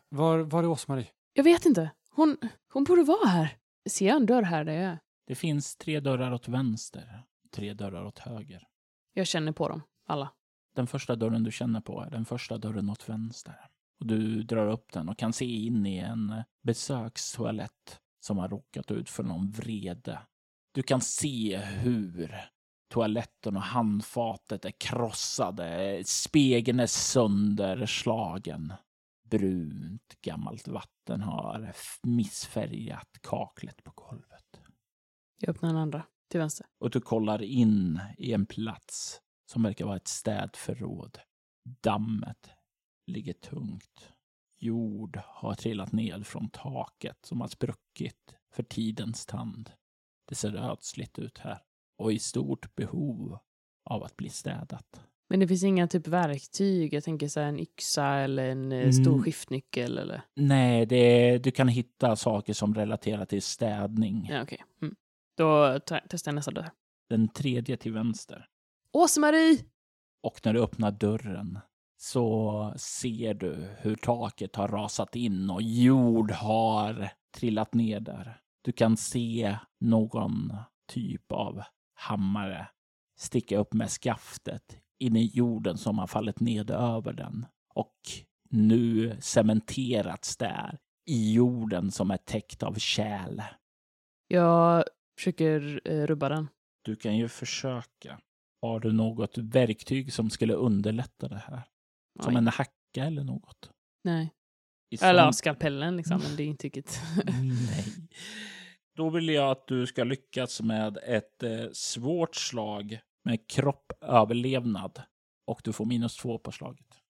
[0.09, 1.07] Var, var är Åsmarie?
[1.33, 1.91] Jag vet inte.
[2.09, 2.37] Hon,
[2.73, 3.57] hon borde vara här.
[3.89, 4.99] Ser jag en dörr här där jag är?
[5.27, 8.67] Det finns tre dörrar åt vänster, tre dörrar åt höger.
[9.13, 10.33] Jag känner på dem, alla.
[10.77, 13.69] Den första dörren du känner på är den första dörren åt vänster.
[13.99, 18.91] Och du drar upp den och kan se in i en besökstoalett som har råkat
[18.91, 20.19] ut för någon vrede.
[20.71, 22.35] Du kan se hur
[22.87, 28.73] toaletten och handfatet är krossade, spegeln är sönderslagen.
[29.29, 34.61] Brunt gammalt vatten har missfärgat kaklet på golvet.
[35.39, 36.65] Jag öppnar den andra, till vänster.
[36.79, 41.19] och du kollar in i en plats som verkar vara ett städförråd.
[41.83, 42.49] Dammet
[43.07, 44.13] ligger tungt.
[44.59, 49.71] Jord har trillat ned från taket som har spruckit för tidens tand.
[50.29, 51.59] Det ser ödsligt ut här
[51.97, 53.37] och i stort behov
[53.89, 55.01] av att bli städat.
[55.29, 56.93] Men det finns inga typ verktyg.
[56.93, 59.23] Jag tänker så här en yxa eller en eh, stor Mm.
[59.23, 60.21] skiftnyckel eller...
[60.35, 64.27] Nej, det, du kan hitta saker som relaterar till städning.
[64.31, 64.63] Ja, okej.
[64.81, 64.95] Mm.
[65.37, 66.71] Då tar- testar jag nästa dörr.
[67.09, 68.47] Den tredje till vänster.
[68.93, 69.65] Åse-Marie!
[70.23, 71.59] Och när du öppnar dörren
[71.97, 78.41] så ser du hur taket har rasat in och jord har trillat ner där.
[78.61, 80.53] Du kan se någon
[80.87, 81.61] typ av
[81.93, 82.67] hammare
[83.17, 87.45] sticka upp med skaftet in i jorden som har fallit ned över den.
[87.73, 87.95] Och
[88.49, 93.41] nu cementerats där i jorden som är täckt av kärl.
[94.27, 94.83] Jag
[95.17, 96.47] försöker eh, rubba den.
[96.81, 98.19] Du kan ju försöka.
[98.61, 101.63] Har du något verktyg som skulle underlätta det här?
[102.23, 102.37] Som Oj.
[102.37, 103.71] en hacka eller något?
[104.03, 104.33] Nej.
[104.89, 107.01] I Eller skalpellen liksom, men det är inte riktigt...
[107.41, 107.85] Nej.
[108.95, 115.01] Då vill jag att du ska lyckas med ett eh, svårt slag med kroppöverlevnad.
[115.47, 117.01] Och du får minus två på slaget.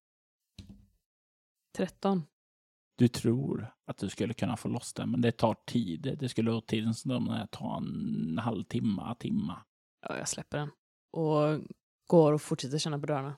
[1.78, 2.24] 13.
[2.98, 6.18] Du tror att du skulle kunna få loss den, men det tar tid.
[6.20, 9.66] Det skulle åtminstone ta en halvtimme, timma.
[10.08, 10.72] Ja, jag släpper den.
[11.12, 11.62] Och
[12.08, 13.38] går och fortsätter känna på dörrarna.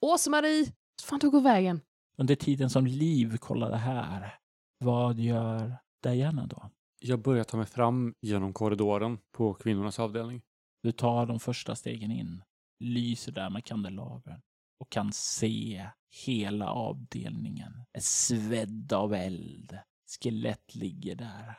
[0.00, 0.72] Åse-Marie!
[1.02, 1.80] Fan tog hon vägen?
[2.18, 4.38] Under tiden som Liv kollar det här,
[4.78, 6.70] vad gör Diana då?
[7.00, 10.42] Jag börjar ta mig fram genom korridoren på kvinnornas avdelning.
[10.82, 12.42] Du tar de första stegen in,
[12.84, 14.40] lyser där med kandelabern
[14.80, 15.88] och kan se
[16.26, 17.72] hela avdelningen.
[17.92, 19.78] Är svedd av eld.
[20.20, 21.58] Skelett ligger där.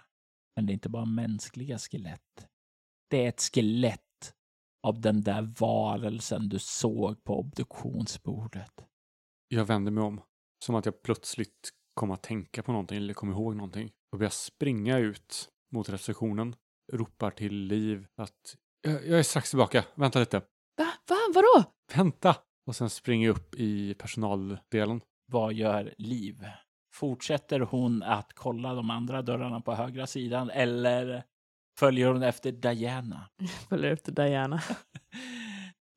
[0.55, 2.47] Men det är inte bara mänskliga skelett.
[3.09, 4.10] Det är ett skelett
[4.83, 8.71] av den där varelsen du såg på obduktionsbordet.
[9.47, 10.21] Jag vänder mig om.
[10.65, 13.91] Som att jag plötsligt kom att tänka på någonting eller kom ihåg någonting.
[14.11, 16.55] Och börjar springa ut mot receptionen.
[16.93, 19.85] Ropar till Liv att jag, jag är strax tillbaka.
[19.95, 20.37] Vänta lite.
[20.77, 20.87] Va?
[21.09, 21.15] Va?
[21.33, 21.63] Vadå?
[21.95, 22.35] Vänta!
[22.65, 25.01] Och sen springer jag upp i personaldelen.
[25.31, 26.45] Vad gör Liv?
[26.93, 31.23] Fortsätter hon att kolla de andra dörrarna på högra sidan eller
[31.81, 33.29] följer hon efter Diana?
[33.69, 34.61] Följer efter Diana.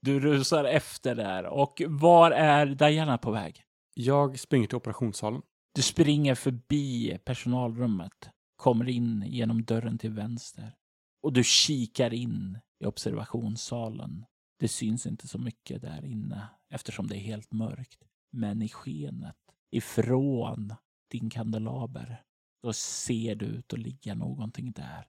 [0.03, 3.63] Du rusar efter där och var är Diana på väg?
[3.95, 5.43] Jag springer till operationssalen.
[5.75, 10.75] Du springer förbi personalrummet, kommer in genom dörren till vänster
[11.23, 14.25] och du kikar in i observationssalen.
[14.59, 18.03] Det syns inte så mycket där inne eftersom det är helt mörkt.
[18.33, 19.37] Men i skenet
[19.71, 20.75] ifrån
[21.11, 22.23] din kandelaber
[22.65, 25.07] så ser du ut att ligga någonting där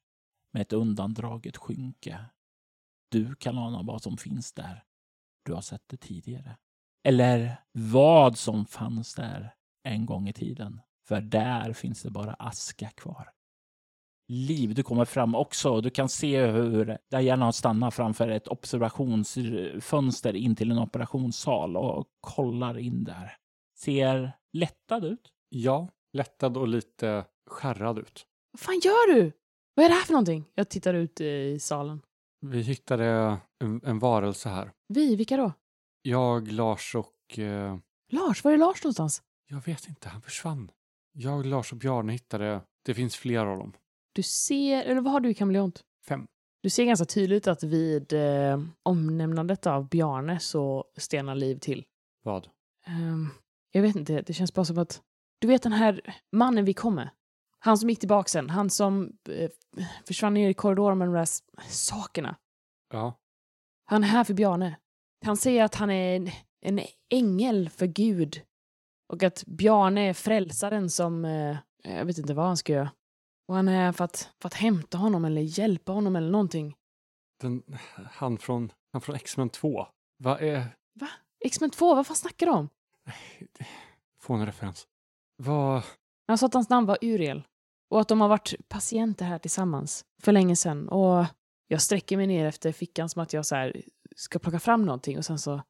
[0.56, 2.26] med ett undandraget skynke.
[3.12, 4.84] Du kan ana vad som finns där.
[5.46, 6.58] Du har sett det tidigare.
[7.04, 10.82] Eller vad som fanns där en gång i tiden.
[11.08, 13.32] För där finns det bara aska kvar.
[14.28, 15.82] Liv, du kommer fram också.
[15.82, 22.08] Du kan se hur Diana har stannat framför ett observationsfönster in till en operationssal och
[22.22, 23.38] kollar in där.
[23.78, 25.32] Ser lättad ut.
[25.50, 28.26] Ja, lättad och lite skärrad ut.
[28.52, 29.32] Vad fan gör du?
[29.76, 30.46] Vad är det här för någonting?
[30.56, 32.02] Jag tittar ut eh, i salen.
[32.42, 34.72] Vi hittade en, en varelse här.
[34.88, 35.16] Vi?
[35.16, 35.54] Vilka då?
[36.02, 37.40] Jag, Lars och...
[37.40, 37.78] Eh,
[38.12, 38.44] Lars?
[38.44, 39.22] Var är Lars någonstans?
[39.48, 40.72] jag vet inte, han försvann.
[41.14, 42.62] Jag, Lars och Bjarne hittade...
[42.86, 43.74] Det finns flera av dem.
[44.14, 45.84] Du ser, eller vad har du i kameleont?
[46.08, 46.28] Fem.
[46.64, 51.86] Du ser ganska tydligt att vid eh, omnämnandet av Bjarne så stenar liv till.
[52.24, 52.48] Vad?
[52.86, 53.30] Ehm,
[53.72, 55.02] jag vet inte, det känns bara som att...
[55.40, 57.10] Du vet den här mannen vi kom med?
[57.66, 59.50] Han som gick tillbaka sen, han som eh,
[60.08, 61.28] försvann ner i korridoren med de där
[61.70, 62.36] sakerna.
[62.94, 63.14] Ja.
[63.86, 64.76] Han är här för Bjarne.
[65.26, 66.30] Han säger att han är en,
[66.62, 68.42] en ängel för Gud.
[69.14, 71.26] Och att Bjarne är frälsaren som...
[71.26, 72.92] Eh, jag vet inte vad han ska göra.
[73.48, 76.76] Och han är här för att, för att hämta honom eller hjälpa honom eller någonting.
[77.42, 77.64] Den,
[78.12, 79.88] han från, han från X-Men 2.
[80.18, 80.78] Vad är...
[80.94, 81.10] Va?
[81.46, 82.70] X-Men 2, vad fan snackar du om?
[84.20, 84.88] Få en referens.
[85.38, 85.84] Vad...
[86.28, 87.44] Han sa att hans namn var Uriel.
[87.90, 90.90] Och att de har varit patienter här tillsammans för länge sedan.
[90.90, 91.26] Och
[91.68, 93.82] jag sträcker mig ner efter fickan som att jag så här
[94.16, 95.62] ska plocka fram någonting och sen så...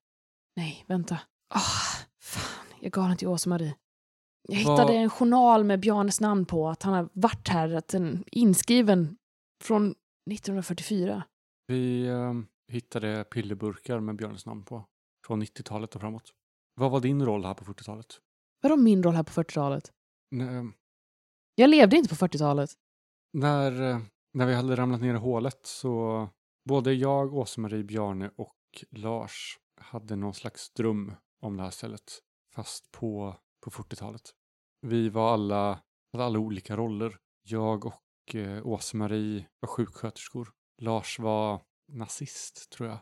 [0.55, 1.19] Nej, vänta.
[1.49, 3.75] Ah, fan, jag gav den till Åsa-Marie.
[4.47, 8.23] Jag hittade en journal med Bjarnes namn på, att han har varit här, att den
[8.31, 9.17] är inskriven
[9.63, 9.95] från
[10.31, 11.23] 1944.
[11.67, 12.33] Vi eh,
[12.71, 14.85] hittade pillerburkar med Björnes namn på.
[15.27, 16.33] Från 90-talet och framåt.
[16.75, 18.19] Vad var din roll här på 40-talet?
[18.61, 19.91] Vadå min roll här på 40-talet?
[21.55, 22.69] Jag levde inte på 40-talet.
[23.33, 23.99] när, eh,
[24.33, 26.29] när vi hade ramlat ner i hålet så
[26.65, 28.55] både jag, Åsa-Marie, Bjarne och
[28.91, 32.21] Lars hade någon slags dröm om det här stället.
[32.55, 34.33] Fast på, på 40-talet.
[34.81, 35.79] Vi var alla,
[36.11, 37.17] hade alla olika roller.
[37.43, 40.51] Jag och eh, Åsa-Marie var sjuksköterskor.
[40.81, 42.97] Lars var nazist, tror jag.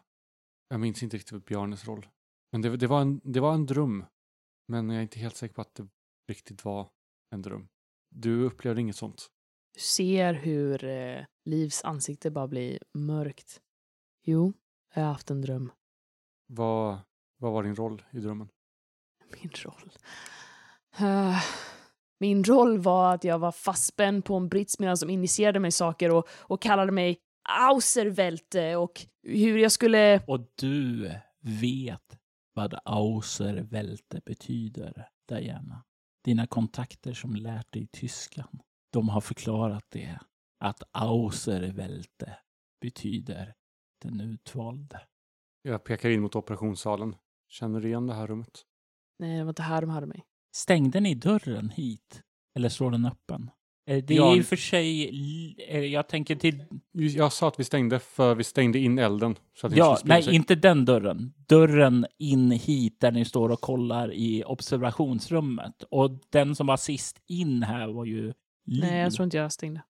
[0.67, 2.07] Jag minns inte riktigt Bjarnes roll.
[2.51, 4.05] Men det, det, var en, det var en dröm.
[4.67, 5.87] Men jag är inte helt säker på att det
[6.27, 6.89] riktigt var
[7.29, 7.67] en dröm.
[8.15, 9.27] Du upplevde inget sånt?
[9.73, 13.61] Du ser hur eh, Livs ansikte bara blir mörkt.
[14.23, 14.53] Jo,
[14.93, 15.71] jag har haft en dröm.
[16.47, 16.99] Vad,
[17.37, 18.49] vad var din roll i drömmen?
[19.41, 19.91] Min roll?
[20.99, 21.43] Eh,
[22.19, 26.27] min roll var att jag var fastspänd på en britsmedel som initierade mig saker och,
[26.29, 27.17] och kallade mig
[27.49, 30.23] Auserwelte och hur jag skulle...
[30.27, 31.11] Och du
[31.41, 32.19] vet
[32.53, 35.83] vad Auserwelte betyder, Diana.
[36.23, 38.61] Dina kontakter som lärt dig tyskan,
[38.91, 40.19] de har förklarat det.
[40.59, 42.37] Att Auserwelte
[42.81, 43.53] betyder
[44.01, 45.01] den utvalde.
[45.61, 47.15] Jag pekar in mot operationssalen.
[47.49, 48.61] Känner du igen det här rummet?
[49.19, 50.25] Nej, det var inte här de hade mig.
[50.55, 52.23] Stängde ni dörren hit?
[52.55, 53.49] Eller står den öppen?
[53.85, 54.35] Eh, Det är Ja.
[54.37, 55.55] i och för sig...
[55.69, 56.63] eh, Jag tänker till...
[56.91, 59.35] Jag sa att vi stängde för vi stängde in elden.
[59.57, 60.35] Så att Ja, nej, sig.
[60.35, 61.33] inte den dörren.
[61.47, 65.83] Dörren in hit där ni står och kollar i observationsrummet.
[65.89, 68.33] Och den som var sist in här var ju.
[68.65, 69.81] Nej, jag tror inte jag stängde.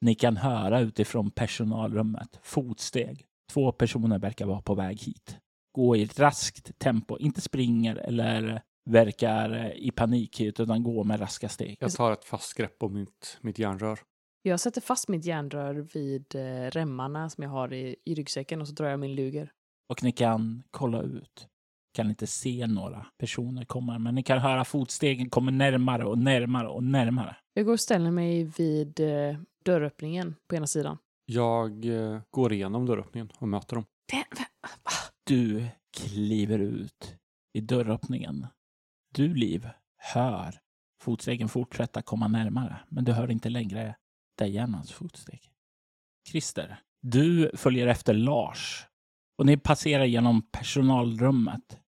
[0.00, 2.40] Ni kan höra utifrån personalrummet.
[2.42, 3.24] Fotsteg.
[3.52, 5.36] Två personer verkar vara på väg hit.
[5.72, 7.18] Gå i ett raskt tempo.
[7.18, 11.76] Inte springer eller verkar eh, i panik hit, utan går med raska steg.
[11.80, 13.98] Jag tar ett fast grepp om mitt, mitt järnrör.
[14.42, 18.68] Jag sätter fast mitt järnrör vid eh, remmarna som jag har i, i ryggsäcken och
[18.68, 19.52] så drar jag min luger.
[19.88, 21.48] Och ni kan kolla ut.
[21.94, 26.68] Kan inte se några personer komma, men ni kan höra fotstegen kommer närmare och närmare
[26.68, 27.36] och närmare.
[27.54, 30.98] Jag går och ställer mig vid eh, dörröppningen på ena sidan.
[31.26, 33.84] Jag eh, går igenom dörröppningen och möter dem.
[34.84, 34.90] Va?
[35.24, 35.66] Du
[35.96, 37.16] kliver ut
[37.52, 38.46] i dörröppningen.
[39.18, 40.54] Du, Liv, hör
[41.02, 43.96] fotstegen fortsätta komma närmare, men du hör inte längre
[44.38, 45.40] Dianas alltså, fotsteg.
[46.28, 48.86] Christer, du följer efter Lars
[49.38, 51.80] och ni passerar genom personalrummet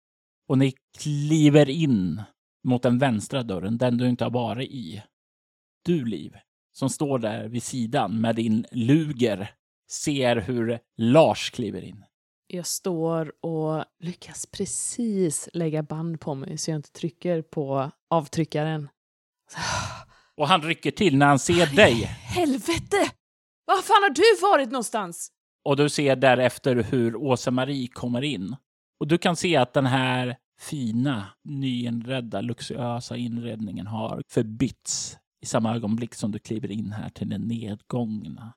[0.48, 2.22] och ni kliver in
[2.64, 5.02] mot den vänstra dörren, den du inte har varit i.
[5.84, 6.36] Du, Liv,
[6.72, 9.50] som står där vid sidan med din luger,
[9.90, 12.04] ser hur Lars kliver in.
[12.52, 18.88] Jag står och lyckas precis lägga band på mig så jag inte trycker på avtryckaren.
[20.36, 21.94] Och han rycker till när han ser dig.
[22.04, 23.10] Helvete!
[23.64, 25.32] Var fan har du varit någonstans?
[25.64, 28.56] Och du ser därefter hur Åsa-Marie kommer in.
[29.00, 35.74] Och du kan se att den här fina, nyinredda, luxuösa inredningen har förbytts i samma
[35.74, 38.52] ögonblick som du kliver in här till den nedgångna.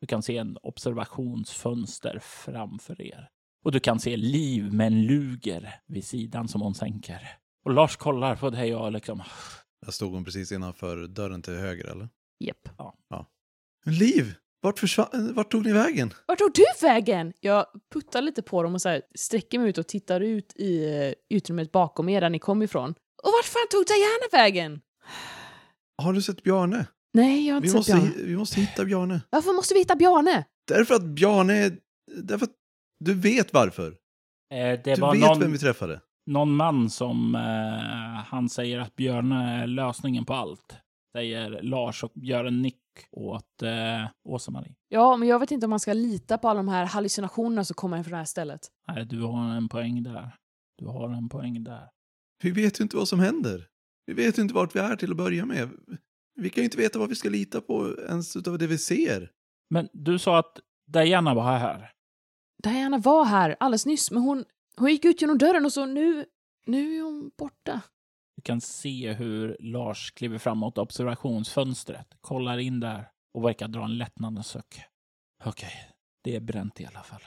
[0.00, 3.28] Du kan se en observationsfönster framför er.
[3.66, 7.28] Och du kan se Liv med en luger vid sidan som hon sänker.
[7.64, 9.22] Och Lars kollar på dig och liksom...
[9.86, 12.08] Jag stod hon precis innanför dörren till höger eller?
[12.44, 12.68] Japp.
[13.86, 14.34] Liv!
[14.60, 16.12] Vart, försvann, vart tog ni vägen?
[16.26, 17.32] Vart tog du vägen?
[17.40, 20.86] Jag puttar lite på dem och så här, sträcker mig ut och tittar ut i
[20.86, 22.90] uh, utrymmet bakom er där ni kom ifrån.
[23.22, 24.80] Och vart fan tog Diana vägen?
[26.02, 26.86] Har du sett Bjarne?
[27.14, 28.26] Nej, jag har inte Vi sett måste, Bjarne.
[28.26, 29.20] vi måste hitta Bjarne.
[29.30, 30.44] Varför måste vi hitta Bjarne?
[30.68, 31.78] Därför att Bjarne är...
[32.22, 32.52] Därför att
[33.00, 33.88] du vet varför.
[34.54, 35.40] Eh, det Du var vet någon...
[35.40, 36.00] vem vi träffade.
[36.26, 40.76] någon man som eh, han säger att Björn är lösningen på allt.
[41.16, 42.76] Säger Lars och gör en nick
[43.10, 44.74] åt eh, Åsa-Marie.
[44.88, 47.74] Ja, men jag vet inte om man ska lita på alla de här hallucinationerna som
[47.74, 48.60] kommer från det här stället.
[48.88, 50.34] Nej, du har en poäng där.
[50.78, 51.88] Du har en poäng där.
[52.42, 53.66] Vi vet ju inte vad som händer.
[54.06, 55.70] Vi vet ju inte vart vi är till att börja med.
[56.40, 59.30] Vi kan ju inte veta vad vi ska lita på ens utav det vi ser.
[59.70, 61.90] Men du sa att Diana var här.
[62.70, 64.44] Diana var här alldeles nyss, men hon,
[64.76, 66.24] hon gick ut genom dörren och så nu,
[66.66, 67.80] nu är hon borta.
[68.36, 73.84] Du kan se hur Lars kliver fram mot observationsfönstret, kollar in där och verkar dra
[73.84, 74.80] en lättnadens suck.
[75.44, 75.72] Okej,
[76.24, 77.20] det är bränt i alla fall.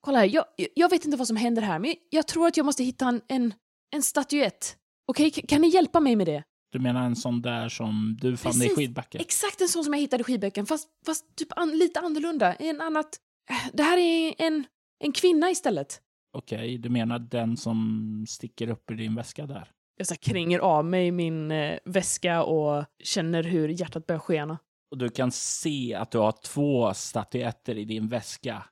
[0.00, 2.66] Kolla här, jag, jag vet inte vad som händer här, men jag tror att jag
[2.66, 3.54] måste hitta en, en,
[3.96, 4.76] en statyett.
[5.06, 6.42] Okej, k- kan ni hjälpa mig med det?
[6.72, 8.76] Du menar en sån där som du fann i Precis.
[8.76, 9.20] skidbacken?
[9.20, 12.54] Exakt en sån som jag hittade i skidbäcken, fast, fast typ an, lite annorlunda.
[12.54, 13.08] En annat...
[13.72, 14.64] Det här är en,
[14.98, 16.02] en kvinna istället.
[16.32, 19.70] Okej, du menar den som sticker upp i din väska där?
[19.96, 24.58] Jag så kränger av mig min eh, väska och känner hur hjärtat börjar skena.
[24.90, 28.64] Och du kan se att du har två statyetter i din väska.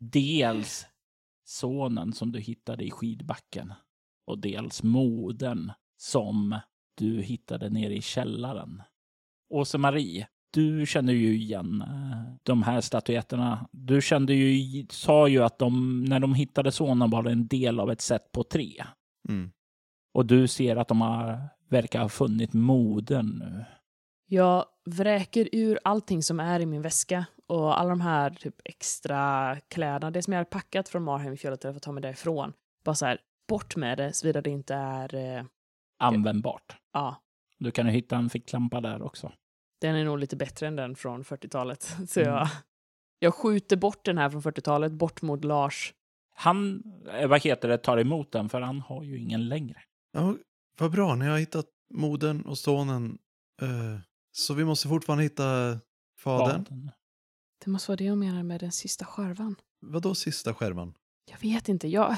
[0.00, 0.86] Dels
[1.44, 3.74] sonen som du hittade i skidbacken
[4.26, 6.60] och dels modern som
[6.94, 8.82] du hittade nere i källaren.
[9.50, 13.68] Åse-Marie, du känner ju igen eh, de här statyetterna.
[13.72, 17.80] Du kände ju, sa ju att de, när de hittade sonen var det en del
[17.80, 18.84] av ett set på tre.
[19.28, 19.50] Mm.
[20.14, 23.64] Och du ser att de har, verkar ha funnit modern nu.
[24.30, 29.56] Jag vräker ur allting som är i min väska och alla de här typ extra
[29.70, 32.52] kläderna, det som jag har packat från Marheim i fjället för att ta mig därifrån.
[32.84, 33.18] Bara så här,
[33.48, 35.14] bort med det såvida det inte är...
[35.14, 35.44] Eh,
[35.98, 36.76] Användbart.
[36.92, 37.22] ja,
[37.58, 39.32] Du kan ju hitta en ficklampa där också.
[39.80, 41.82] Den är nog lite bättre än den från 40-talet.
[42.08, 42.32] Så Mm.
[42.34, 42.48] jag,
[43.18, 45.94] jag skjuter bort den här från 40-talet, bort mot Lars.
[46.34, 49.82] Han, eh, vad heter det, tar emot den för han har ju ingen längre.
[50.12, 50.34] Ja,
[50.80, 53.18] vad bra, ni har hittat modern och sonen.
[53.62, 54.00] Eh,
[54.32, 55.78] så vi måste fortfarande hitta
[56.18, 56.64] fadern.
[56.64, 56.90] Fadern.
[57.64, 59.54] Det måste vara det jag menar med den sista skärvan.
[59.80, 60.94] Vadå sista skärvan?
[61.30, 61.88] Jag vet inte.
[61.88, 62.16] Jag,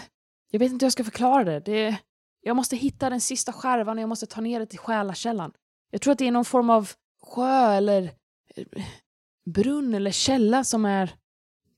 [0.50, 1.60] jag vet inte hur jag ska förklara det.
[1.60, 1.98] det.
[2.40, 5.52] Jag måste hitta den sista skärvan och jag måste ta ner det till själakällan.
[5.90, 6.90] Jag tror att det är någon form av
[7.30, 8.02] sjö eller
[8.56, 8.64] eh,
[9.50, 11.10] brunn eller källa som är...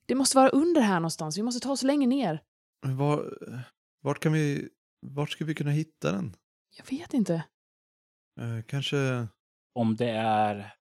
[0.06, 1.38] Det måste vara under här någonstans.
[1.38, 2.42] Vi måste ta oss längre ner.
[2.86, 3.38] Men Var,
[4.00, 4.68] vart kan vi,
[5.06, 6.36] vart ska vi kunna hitta den?
[6.76, 7.34] Jag vet inte.
[8.40, 9.26] Eh, kanske,
[9.74, 10.74] Om det är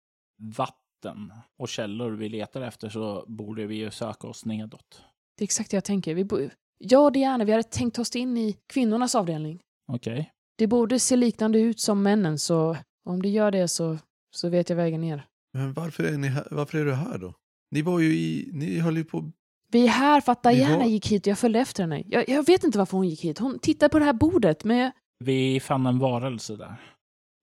[0.57, 5.01] vatten och källor vi letar efter så borde vi ju söka oss nedåt.
[5.37, 6.15] Det är exakt det jag tänker.
[6.15, 9.61] Vi bo- jag och Diana, vi hade tänkt oss in i kvinnornas avdelning.
[9.87, 10.31] Okej.
[10.57, 13.97] Det borde se liknande ut som männen, så om det gör det så,
[14.31, 15.25] så vet jag vägen ner.
[15.53, 17.33] men varför är, ni här, varför är du här då?
[17.71, 19.31] Ni var ju i, ni höll ju på,
[19.71, 22.03] Vi är här för att Diana har- gick hit och jag följde efter henne.
[22.07, 23.39] Jag, jag vet inte varför hon gick hit.
[23.39, 26.75] Hon tittade på det här bordet, men jag, Vi fann en varelse där.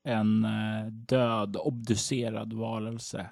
[0.08, 3.30] En eh, död, obducerad varelse.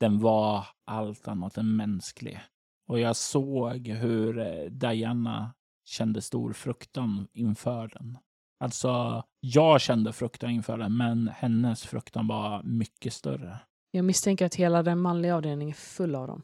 [0.00, 2.40] Den var allt annat än mänsklig.
[2.88, 8.18] Och jag såg hur eh, Diana kände stor fruktan inför den.
[8.62, 13.58] Alltså, jag kände fruktan inför den, men hennes fruktan var mycket större.
[13.90, 16.42] jag misstänker att hela den manliga avdelningen är full av dem.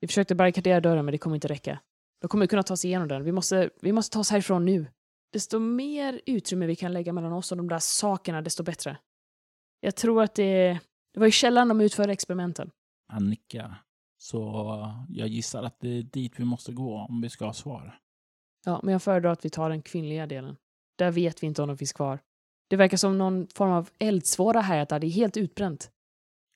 [0.00, 1.78] Vi försökte barrikadera dörren, men det kommer inte räcka.
[2.20, 3.24] De kommer kunna ta sig igenom den.
[3.24, 4.86] Vi måste, vi måste ta oss härifrån nu.
[5.32, 8.98] Desto mer utrymme vi kan lägga mellan oss och de där sakerna, desto bättre.
[9.80, 10.78] Jag tror att det,
[11.14, 12.70] det var i källaren de utförde experimenten.
[13.12, 13.82] Han nickar.
[14.18, 14.66] Så
[15.08, 17.98] jag gissar att det är dit vi måste gå om vi ska ha svar.
[18.64, 20.56] Ja, men jag föredrar att vi tar den kvinnliga delen.
[20.98, 22.18] Där vet vi inte om de finns kvar.
[22.68, 25.90] Det verkar som någon form av eldsvåra här, att det är helt utbränt.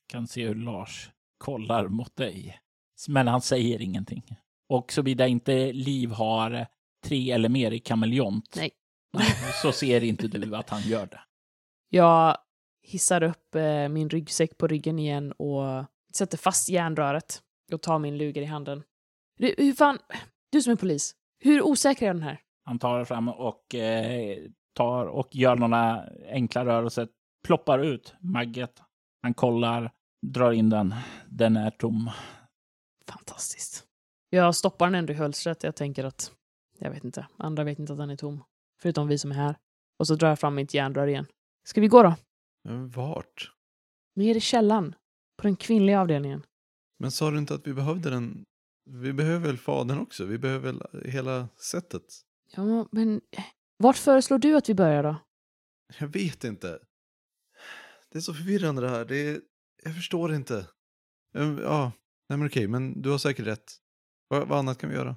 [0.08, 2.60] kan se hur Lars kollar mot dig.
[3.08, 4.22] Men han säger ingenting.
[4.68, 6.66] Och såvida inte Liv har
[7.04, 8.70] tre eller mer i kameleont Nej.
[9.62, 11.20] så ser inte du att han gör det.
[11.88, 12.38] Jag
[12.82, 15.84] hissar upp eh, min ryggsäck på ryggen igen och
[16.14, 18.82] sätter fast järnröret och tar min luger i handen.
[19.38, 19.98] Du, hur fan,
[20.50, 22.40] du som är polis, hur osäker är den här?
[22.72, 24.38] Han tar fram och eh,
[24.74, 27.08] tar och gör några enkla rörelser.
[27.46, 28.82] Ploppar ut magget.
[29.22, 29.92] Han kollar,
[30.26, 30.94] drar in den.
[31.28, 32.10] Den är tom.
[33.08, 33.84] Fantastiskt.
[34.30, 35.62] Jag stoppar den ändå i hölstret.
[35.62, 36.32] Jag tänker att,
[36.78, 38.44] jag vet inte, andra vet inte att den är tom.
[38.82, 39.56] Förutom vi som är här.
[39.98, 41.26] Och så drar jag fram mitt järnrör igen.
[41.64, 42.14] Ska vi gå då?
[42.64, 43.52] men vart?
[44.16, 44.94] Ner i källan.
[45.36, 46.46] På den kvinnliga avdelningen.
[46.98, 48.44] Men sa du inte att vi behövde den?
[48.90, 50.24] Vi behöver väl fadern också?
[50.24, 52.04] Vi behöver väl hela sättet?
[52.56, 53.20] Ja, men
[53.76, 55.16] vart föreslår du att vi börjar då?
[56.00, 56.78] Jag vet inte.
[58.08, 59.04] Det är så förvirrande det här.
[59.04, 59.40] Det är,
[59.82, 60.66] jag förstår inte.
[61.62, 61.92] Ja,
[62.28, 63.72] nej men okej, men du har säkert rätt.
[64.28, 65.16] Vad, vad annat kan vi göra?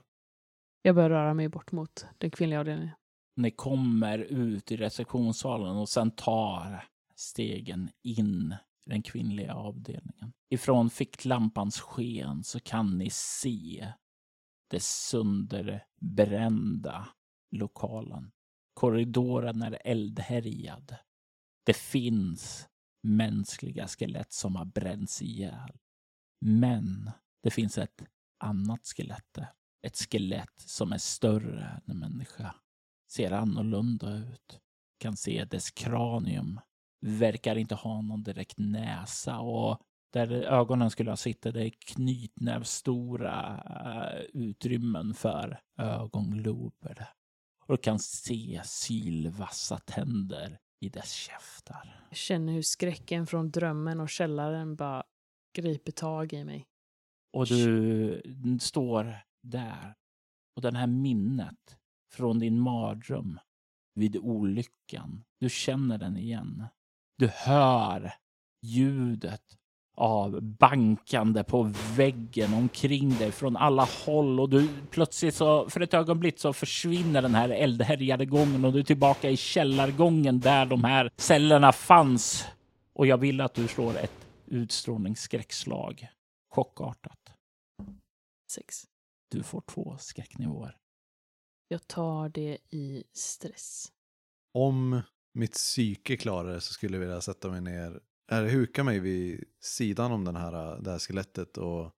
[0.81, 2.95] Jag börjar röra mig bort mot den kvinnliga avdelningen.
[3.35, 8.55] Ni kommer ut i receptionssalen och sen tar stegen in
[8.85, 10.33] i den kvinnliga avdelningen.
[10.49, 13.93] Ifrån ficklampans sken så kan ni se
[14.67, 17.07] det sönderbrända
[17.55, 18.31] lokalen.
[18.73, 20.95] Korridoren är eldhärjad.
[21.65, 22.67] Det finns
[23.03, 25.77] mänskliga skelett som har bränts ihjäl.
[26.41, 27.11] Men
[27.43, 28.03] det finns ett
[28.39, 29.47] annat skelett där.
[29.81, 32.55] Ett skelett som är större än en människa.
[33.11, 34.59] Ser annorlunda ut.
[34.99, 36.59] Kan se dess kranium.
[37.01, 39.81] Verkar inte ha någon direkt näsa och
[40.13, 47.07] där ögonen skulle ha suttit det är knytnävstora eh, utrymmen för ögonlober.
[47.67, 52.05] Och du kan se sylvassa tänder i dess käftar.
[52.09, 55.03] Jag känner hur skräcken från drömmen och källaren bara
[55.55, 56.67] griper tag i mig.
[57.33, 58.21] Och du
[58.61, 59.95] står där.
[60.55, 61.77] Och den här minnet
[62.11, 63.39] från din mardröm
[63.93, 65.23] vid olyckan.
[65.39, 66.65] Du känner den igen.
[67.17, 68.13] Du hör
[68.61, 69.57] ljudet
[69.95, 75.93] av bankande på väggen omkring dig från alla håll och du plötsligt så för ett
[75.93, 80.83] ögonblick så försvinner den här eldhärjade gången och du är tillbaka i källargången där de
[80.83, 82.45] här cellerna fanns.
[82.93, 86.07] Och jag vill att du slår ett utstrålningsskräckslag.
[86.49, 87.33] Chockartat.
[88.51, 88.83] Sex.
[89.31, 90.77] Du får två skräcknivåer.
[91.67, 93.91] Jag tar det i stress.
[94.53, 95.01] Om
[95.33, 97.99] mitt psyke klarar det så skulle jag vilja sätta mig ner,
[98.31, 101.91] huka mig vid sidan om den här, det här skelettet och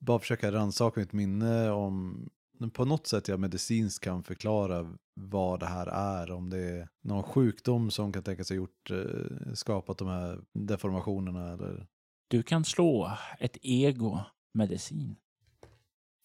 [0.00, 2.28] bara försöka rannsaka mitt minne om
[2.68, 6.30] på något sätt jag medicinskt kan förklara vad det här är.
[6.30, 11.52] Om det är någon sjukdom som kan tänkas ha gjort, eh, skapat de här deformationerna
[11.52, 11.86] eller
[12.28, 14.18] Du kan slå ett ego
[14.54, 15.16] medicin.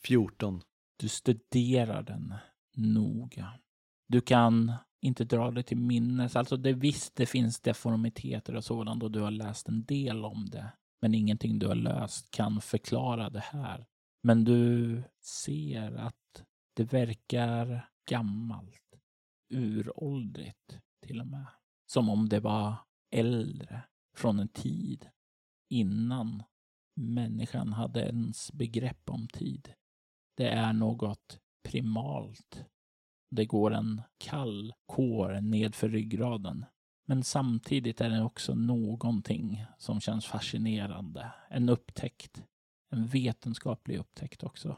[0.03, 0.61] 14.
[0.97, 2.33] Du studerar den
[2.75, 3.53] noga.
[4.07, 4.73] Du kan
[5.05, 6.35] inte dra det till minnes.
[6.35, 10.49] Alltså det visst, det finns deformiteter och sådant och du har läst en del om
[10.49, 10.71] det.
[11.01, 13.85] Men ingenting du har löst kan förklara det här.
[14.23, 16.43] Men du ser att
[16.73, 18.81] det verkar gammalt.
[19.53, 21.45] Uråldrigt till och med.
[21.85, 22.75] Som om det var
[23.11, 23.81] äldre
[24.15, 25.09] från en tid
[25.69, 26.43] innan
[26.95, 29.73] människan hade ens begrepp om tid.
[30.37, 32.65] Det är något primalt.
[33.29, 36.65] Det går en kall kår nedför ryggraden.
[37.07, 41.33] Men samtidigt är det också någonting som känns fascinerande.
[41.49, 42.43] En upptäckt.
[42.91, 44.77] En vetenskaplig upptäckt också.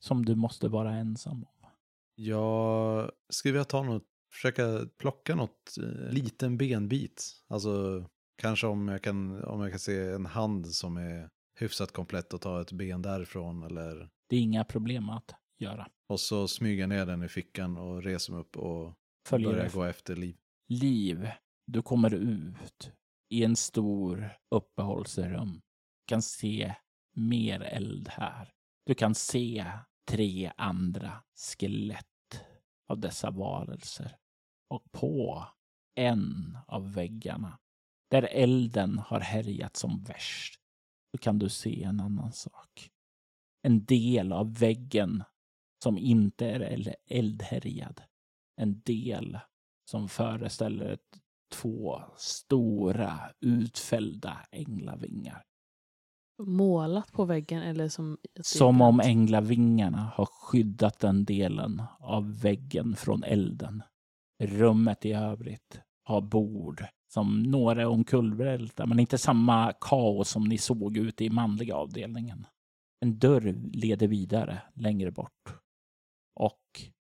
[0.00, 1.68] Som du måste vara ensam om.
[2.14, 7.44] Jag skulle vilja ta något, försöka plocka något eh, liten benbit.
[7.48, 8.04] Alltså
[8.36, 12.40] kanske om jag, kan, om jag kan se en hand som är hyfsat komplett och
[12.40, 15.88] ta ett ben därifrån eller Det är inga problem att göra.
[16.08, 18.94] och så smyga ner den i fickan och resa mig upp och
[19.28, 20.36] Följer börja det gå efter liv.
[20.68, 21.30] liv.
[21.66, 22.92] Du kommer ut
[23.28, 25.52] i en stor uppehållsrum.
[25.52, 26.74] Du kan se
[27.16, 28.52] mer eld här.
[28.86, 29.66] Du kan se
[30.08, 32.06] tre andra skelett
[32.88, 34.16] av dessa varelser.
[34.68, 35.46] Och på
[35.94, 37.58] en av väggarna,
[38.10, 40.60] där elden har härjat som värst,
[41.10, 42.90] så kan du se en annan sak.
[43.62, 45.24] En del av väggen
[45.82, 48.02] som inte är eld- eldhärjad.
[48.56, 49.38] En del
[49.90, 50.98] som föreställer
[51.52, 55.44] två stora utfällda änglavingar.
[56.42, 58.18] Målat på väggen eller som...
[58.40, 63.82] Som om änglavingarna har skyddat den delen av väggen från elden.
[64.42, 70.58] Rummet i övrigt har bord som några är omkullvälta, men inte samma kaos som ni
[70.58, 72.46] såg ute i manliga avdelningen.
[73.00, 75.61] En dörr leder vidare längre bort.
[76.34, 76.60] Och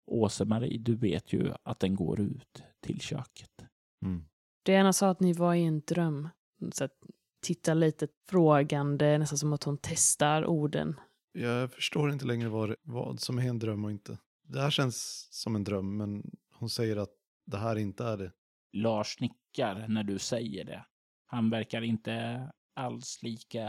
[0.05, 3.65] Åse-Marie, du vet ju att den går ut till köket.
[4.05, 4.25] Mm.
[4.65, 6.29] Diana sa att ni var i en dröm.
[6.71, 6.97] Så att
[7.41, 10.99] titta lite frågande, nästan som att hon testar orden.
[11.31, 14.17] Jag förstår inte längre vad, vad som är en dröm och inte.
[14.43, 17.13] Det här känns som en dröm, men hon säger att
[17.45, 18.31] det här inte är det.
[18.73, 20.85] Lars nickar när du säger det.
[21.25, 23.67] Han verkar inte alls lika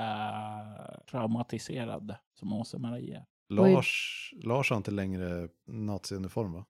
[1.11, 3.27] traumatiserad som Åse-Marie.
[3.49, 6.65] Lars, Lars har inte längre naziuniform va?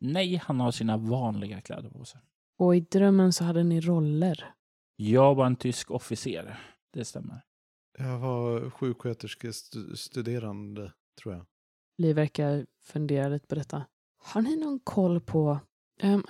[0.00, 2.20] Nej, han har sina vanliga kläder på sig.
[2.58, 4.54] Och i drömmen så hade ni roller.
[4.96, 6.60] Jag var en tysk officer.
[6.92, 7.40] Det stämmer.
[7.98, 11.46] Jag var sjuksköterskestuderande, tror jag.
[11.98, 13.86] Li verkar fundera lite på detta.
[14.18, 15.58] Har ni någon koll på
[16.00, 16.22] ehm,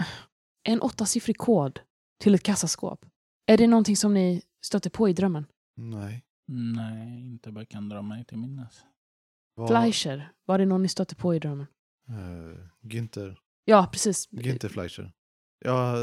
[0.63, 1.81] en åttasiffrig kod
[2.21, 3.07] till ett kassaskåp?
[3.47, 5.47] Är det någonting som ni stötte på i drömmen?
[5.77, 6.23] Nej.
[6.49, 8.85] Nej, inte vad jag kan dra mig till minnes.
[9.57, 11.67] Vad- Fleischer, var det någon ni stötte på i drömmen?
[12.09, 13.37] Eh, Günther.
[13.65, 14.29] Ja, precis.
[14.31, 15.13] Günther Fleischer.
[15.65, 15.95] Ja,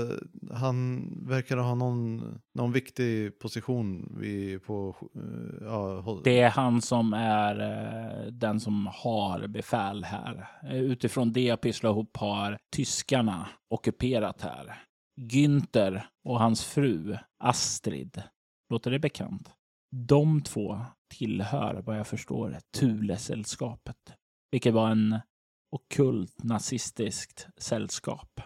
[0.51, 2.21] han verkar ha någon,
[2.53, 4.95] någon viktig position vid, på...
[5.15, 10.47] eh, Ja, håll- Det är han som är eh, den som har befäl här.
[10.71, 14.83] Utifrån det jag pysslar ihop har tyskarna ockuperat här.
[15.21, 18.23] Günther och hans fru Astrid.
[18.69, 19.49] Låter det bekant?
[19.95, 20.85] De två
[21.17, 23.97] tillhör, vad jag förstår, Thule-sällskapet.
[24.51, 25.19] Vilket var en
[25.71, 28.41] ockult nazistiskt sällskap.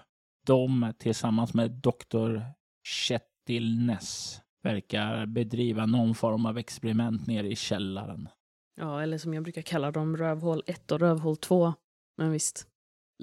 [0.45, 2.43] De tillsammans med doktor
[2.88, 8.30] Kjetil Ness verkar bedriva någon form av experiment nere i källaren.
[8.76, 11.74] Ja, eller som jag brukar kalla dem, rövhål 1 och rövhål 2.
[12.18, 12.68] Men visst.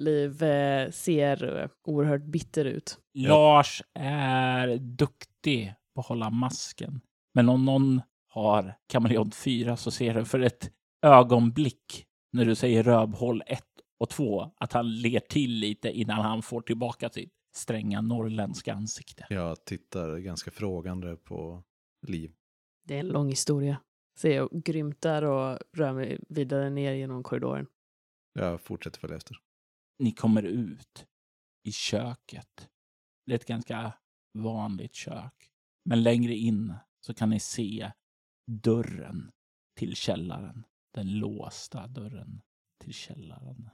[0.01, 2.99] Liv eh, ser eh, oerhört bitter ut.
[3.13, 7.01] Lars är duktig på att hålla masken.
[7.33, 8.01] Men om någon
[8.35, 10.71] har kameleont 4 så ser du för ett
[11.01, 13.63] ögonblick när du säger rövhåll 1
[13.99, 19.25] och 2 att han ler till lite innan han får tillbaka sitt stränga norrländska ansikte.
[19.29, 21.63] Jag tittar ganska frågande på
[22.07, 22.33] Liv.
[22.87, 23.81] Det är en lång historia.
[24.17, 27.67] Säger jag grymtar och rör mig vidare ner genom korridoren.
[28.33, 29.37] Jag fortsätter följa efter.
[29.99, 31.05] Ni kommer ut
[31.63, 32.69] i köket.
[33.25, 33.93] Det är ett ganska
[34.33, 35.49] vanligt kök.
[35.85, 37.91] Men längre in så kan ni se
[38.47, 39.31] dörren
[39.75, 40.65] till källaren.
[40.93, 42.41] Den låsta dörren
[42.83, 43.69] till källaren.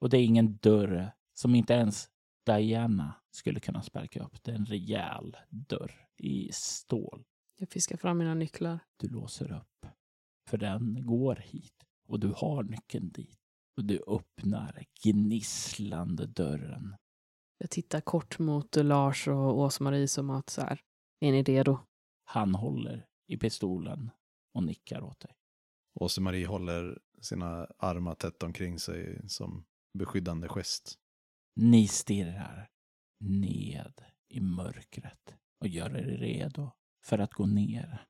[0.00, 2.08] Och det är ingen dörr som inte ens
[2.46, 4.42] Diana skulle kunna sparka upp.
[4.42, 7.24] Det är en rejäl dörr i stål.
[7.58, 8.78] Jag fiskar fram mina nycklar.
[8.96, 9.86] Du låser upp.
[10.48, 11.84] För den går hit.
[12.08, 13.38] Och du har nyckeln dit.
[13.76, 16.96] Och du öppnar gnisslande dörren.
[17.58, 20.80] Jag tittar kort mot Lars och Åsa-Marie som att så här,
[21.20, 21.78] är ni redo?
[22.24, 24.10] Han håller i pistolen
[24.54, 25.30] och nickar åt dig.
[25.94, 29.64] Åse-Marie håller sina armar tätt omkring sig som
[29.98, 30.94] beskyddande gest.
[31.56, 32.68] Ni stirrar
[33.20, 33.92] ned
[34.28, 36.70] i mörkret och gör er redo
[37.04, 38.06] för att gå ner.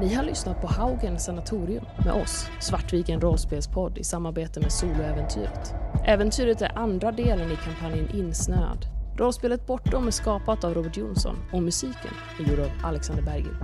[0.00, 5.74] Ni har lyssnat på Haugen Sanatorium med oss, Svartviken rollspelspodd i samarbete med Soloäventyret.
[6.06, 8.86] Äventyret är andra delen i kampanjen Insnöad.
[9.18, 13.56] Rollspelet Bortom är skapat av Robert Jonsson och musiken är gjord av Alexander Bergil.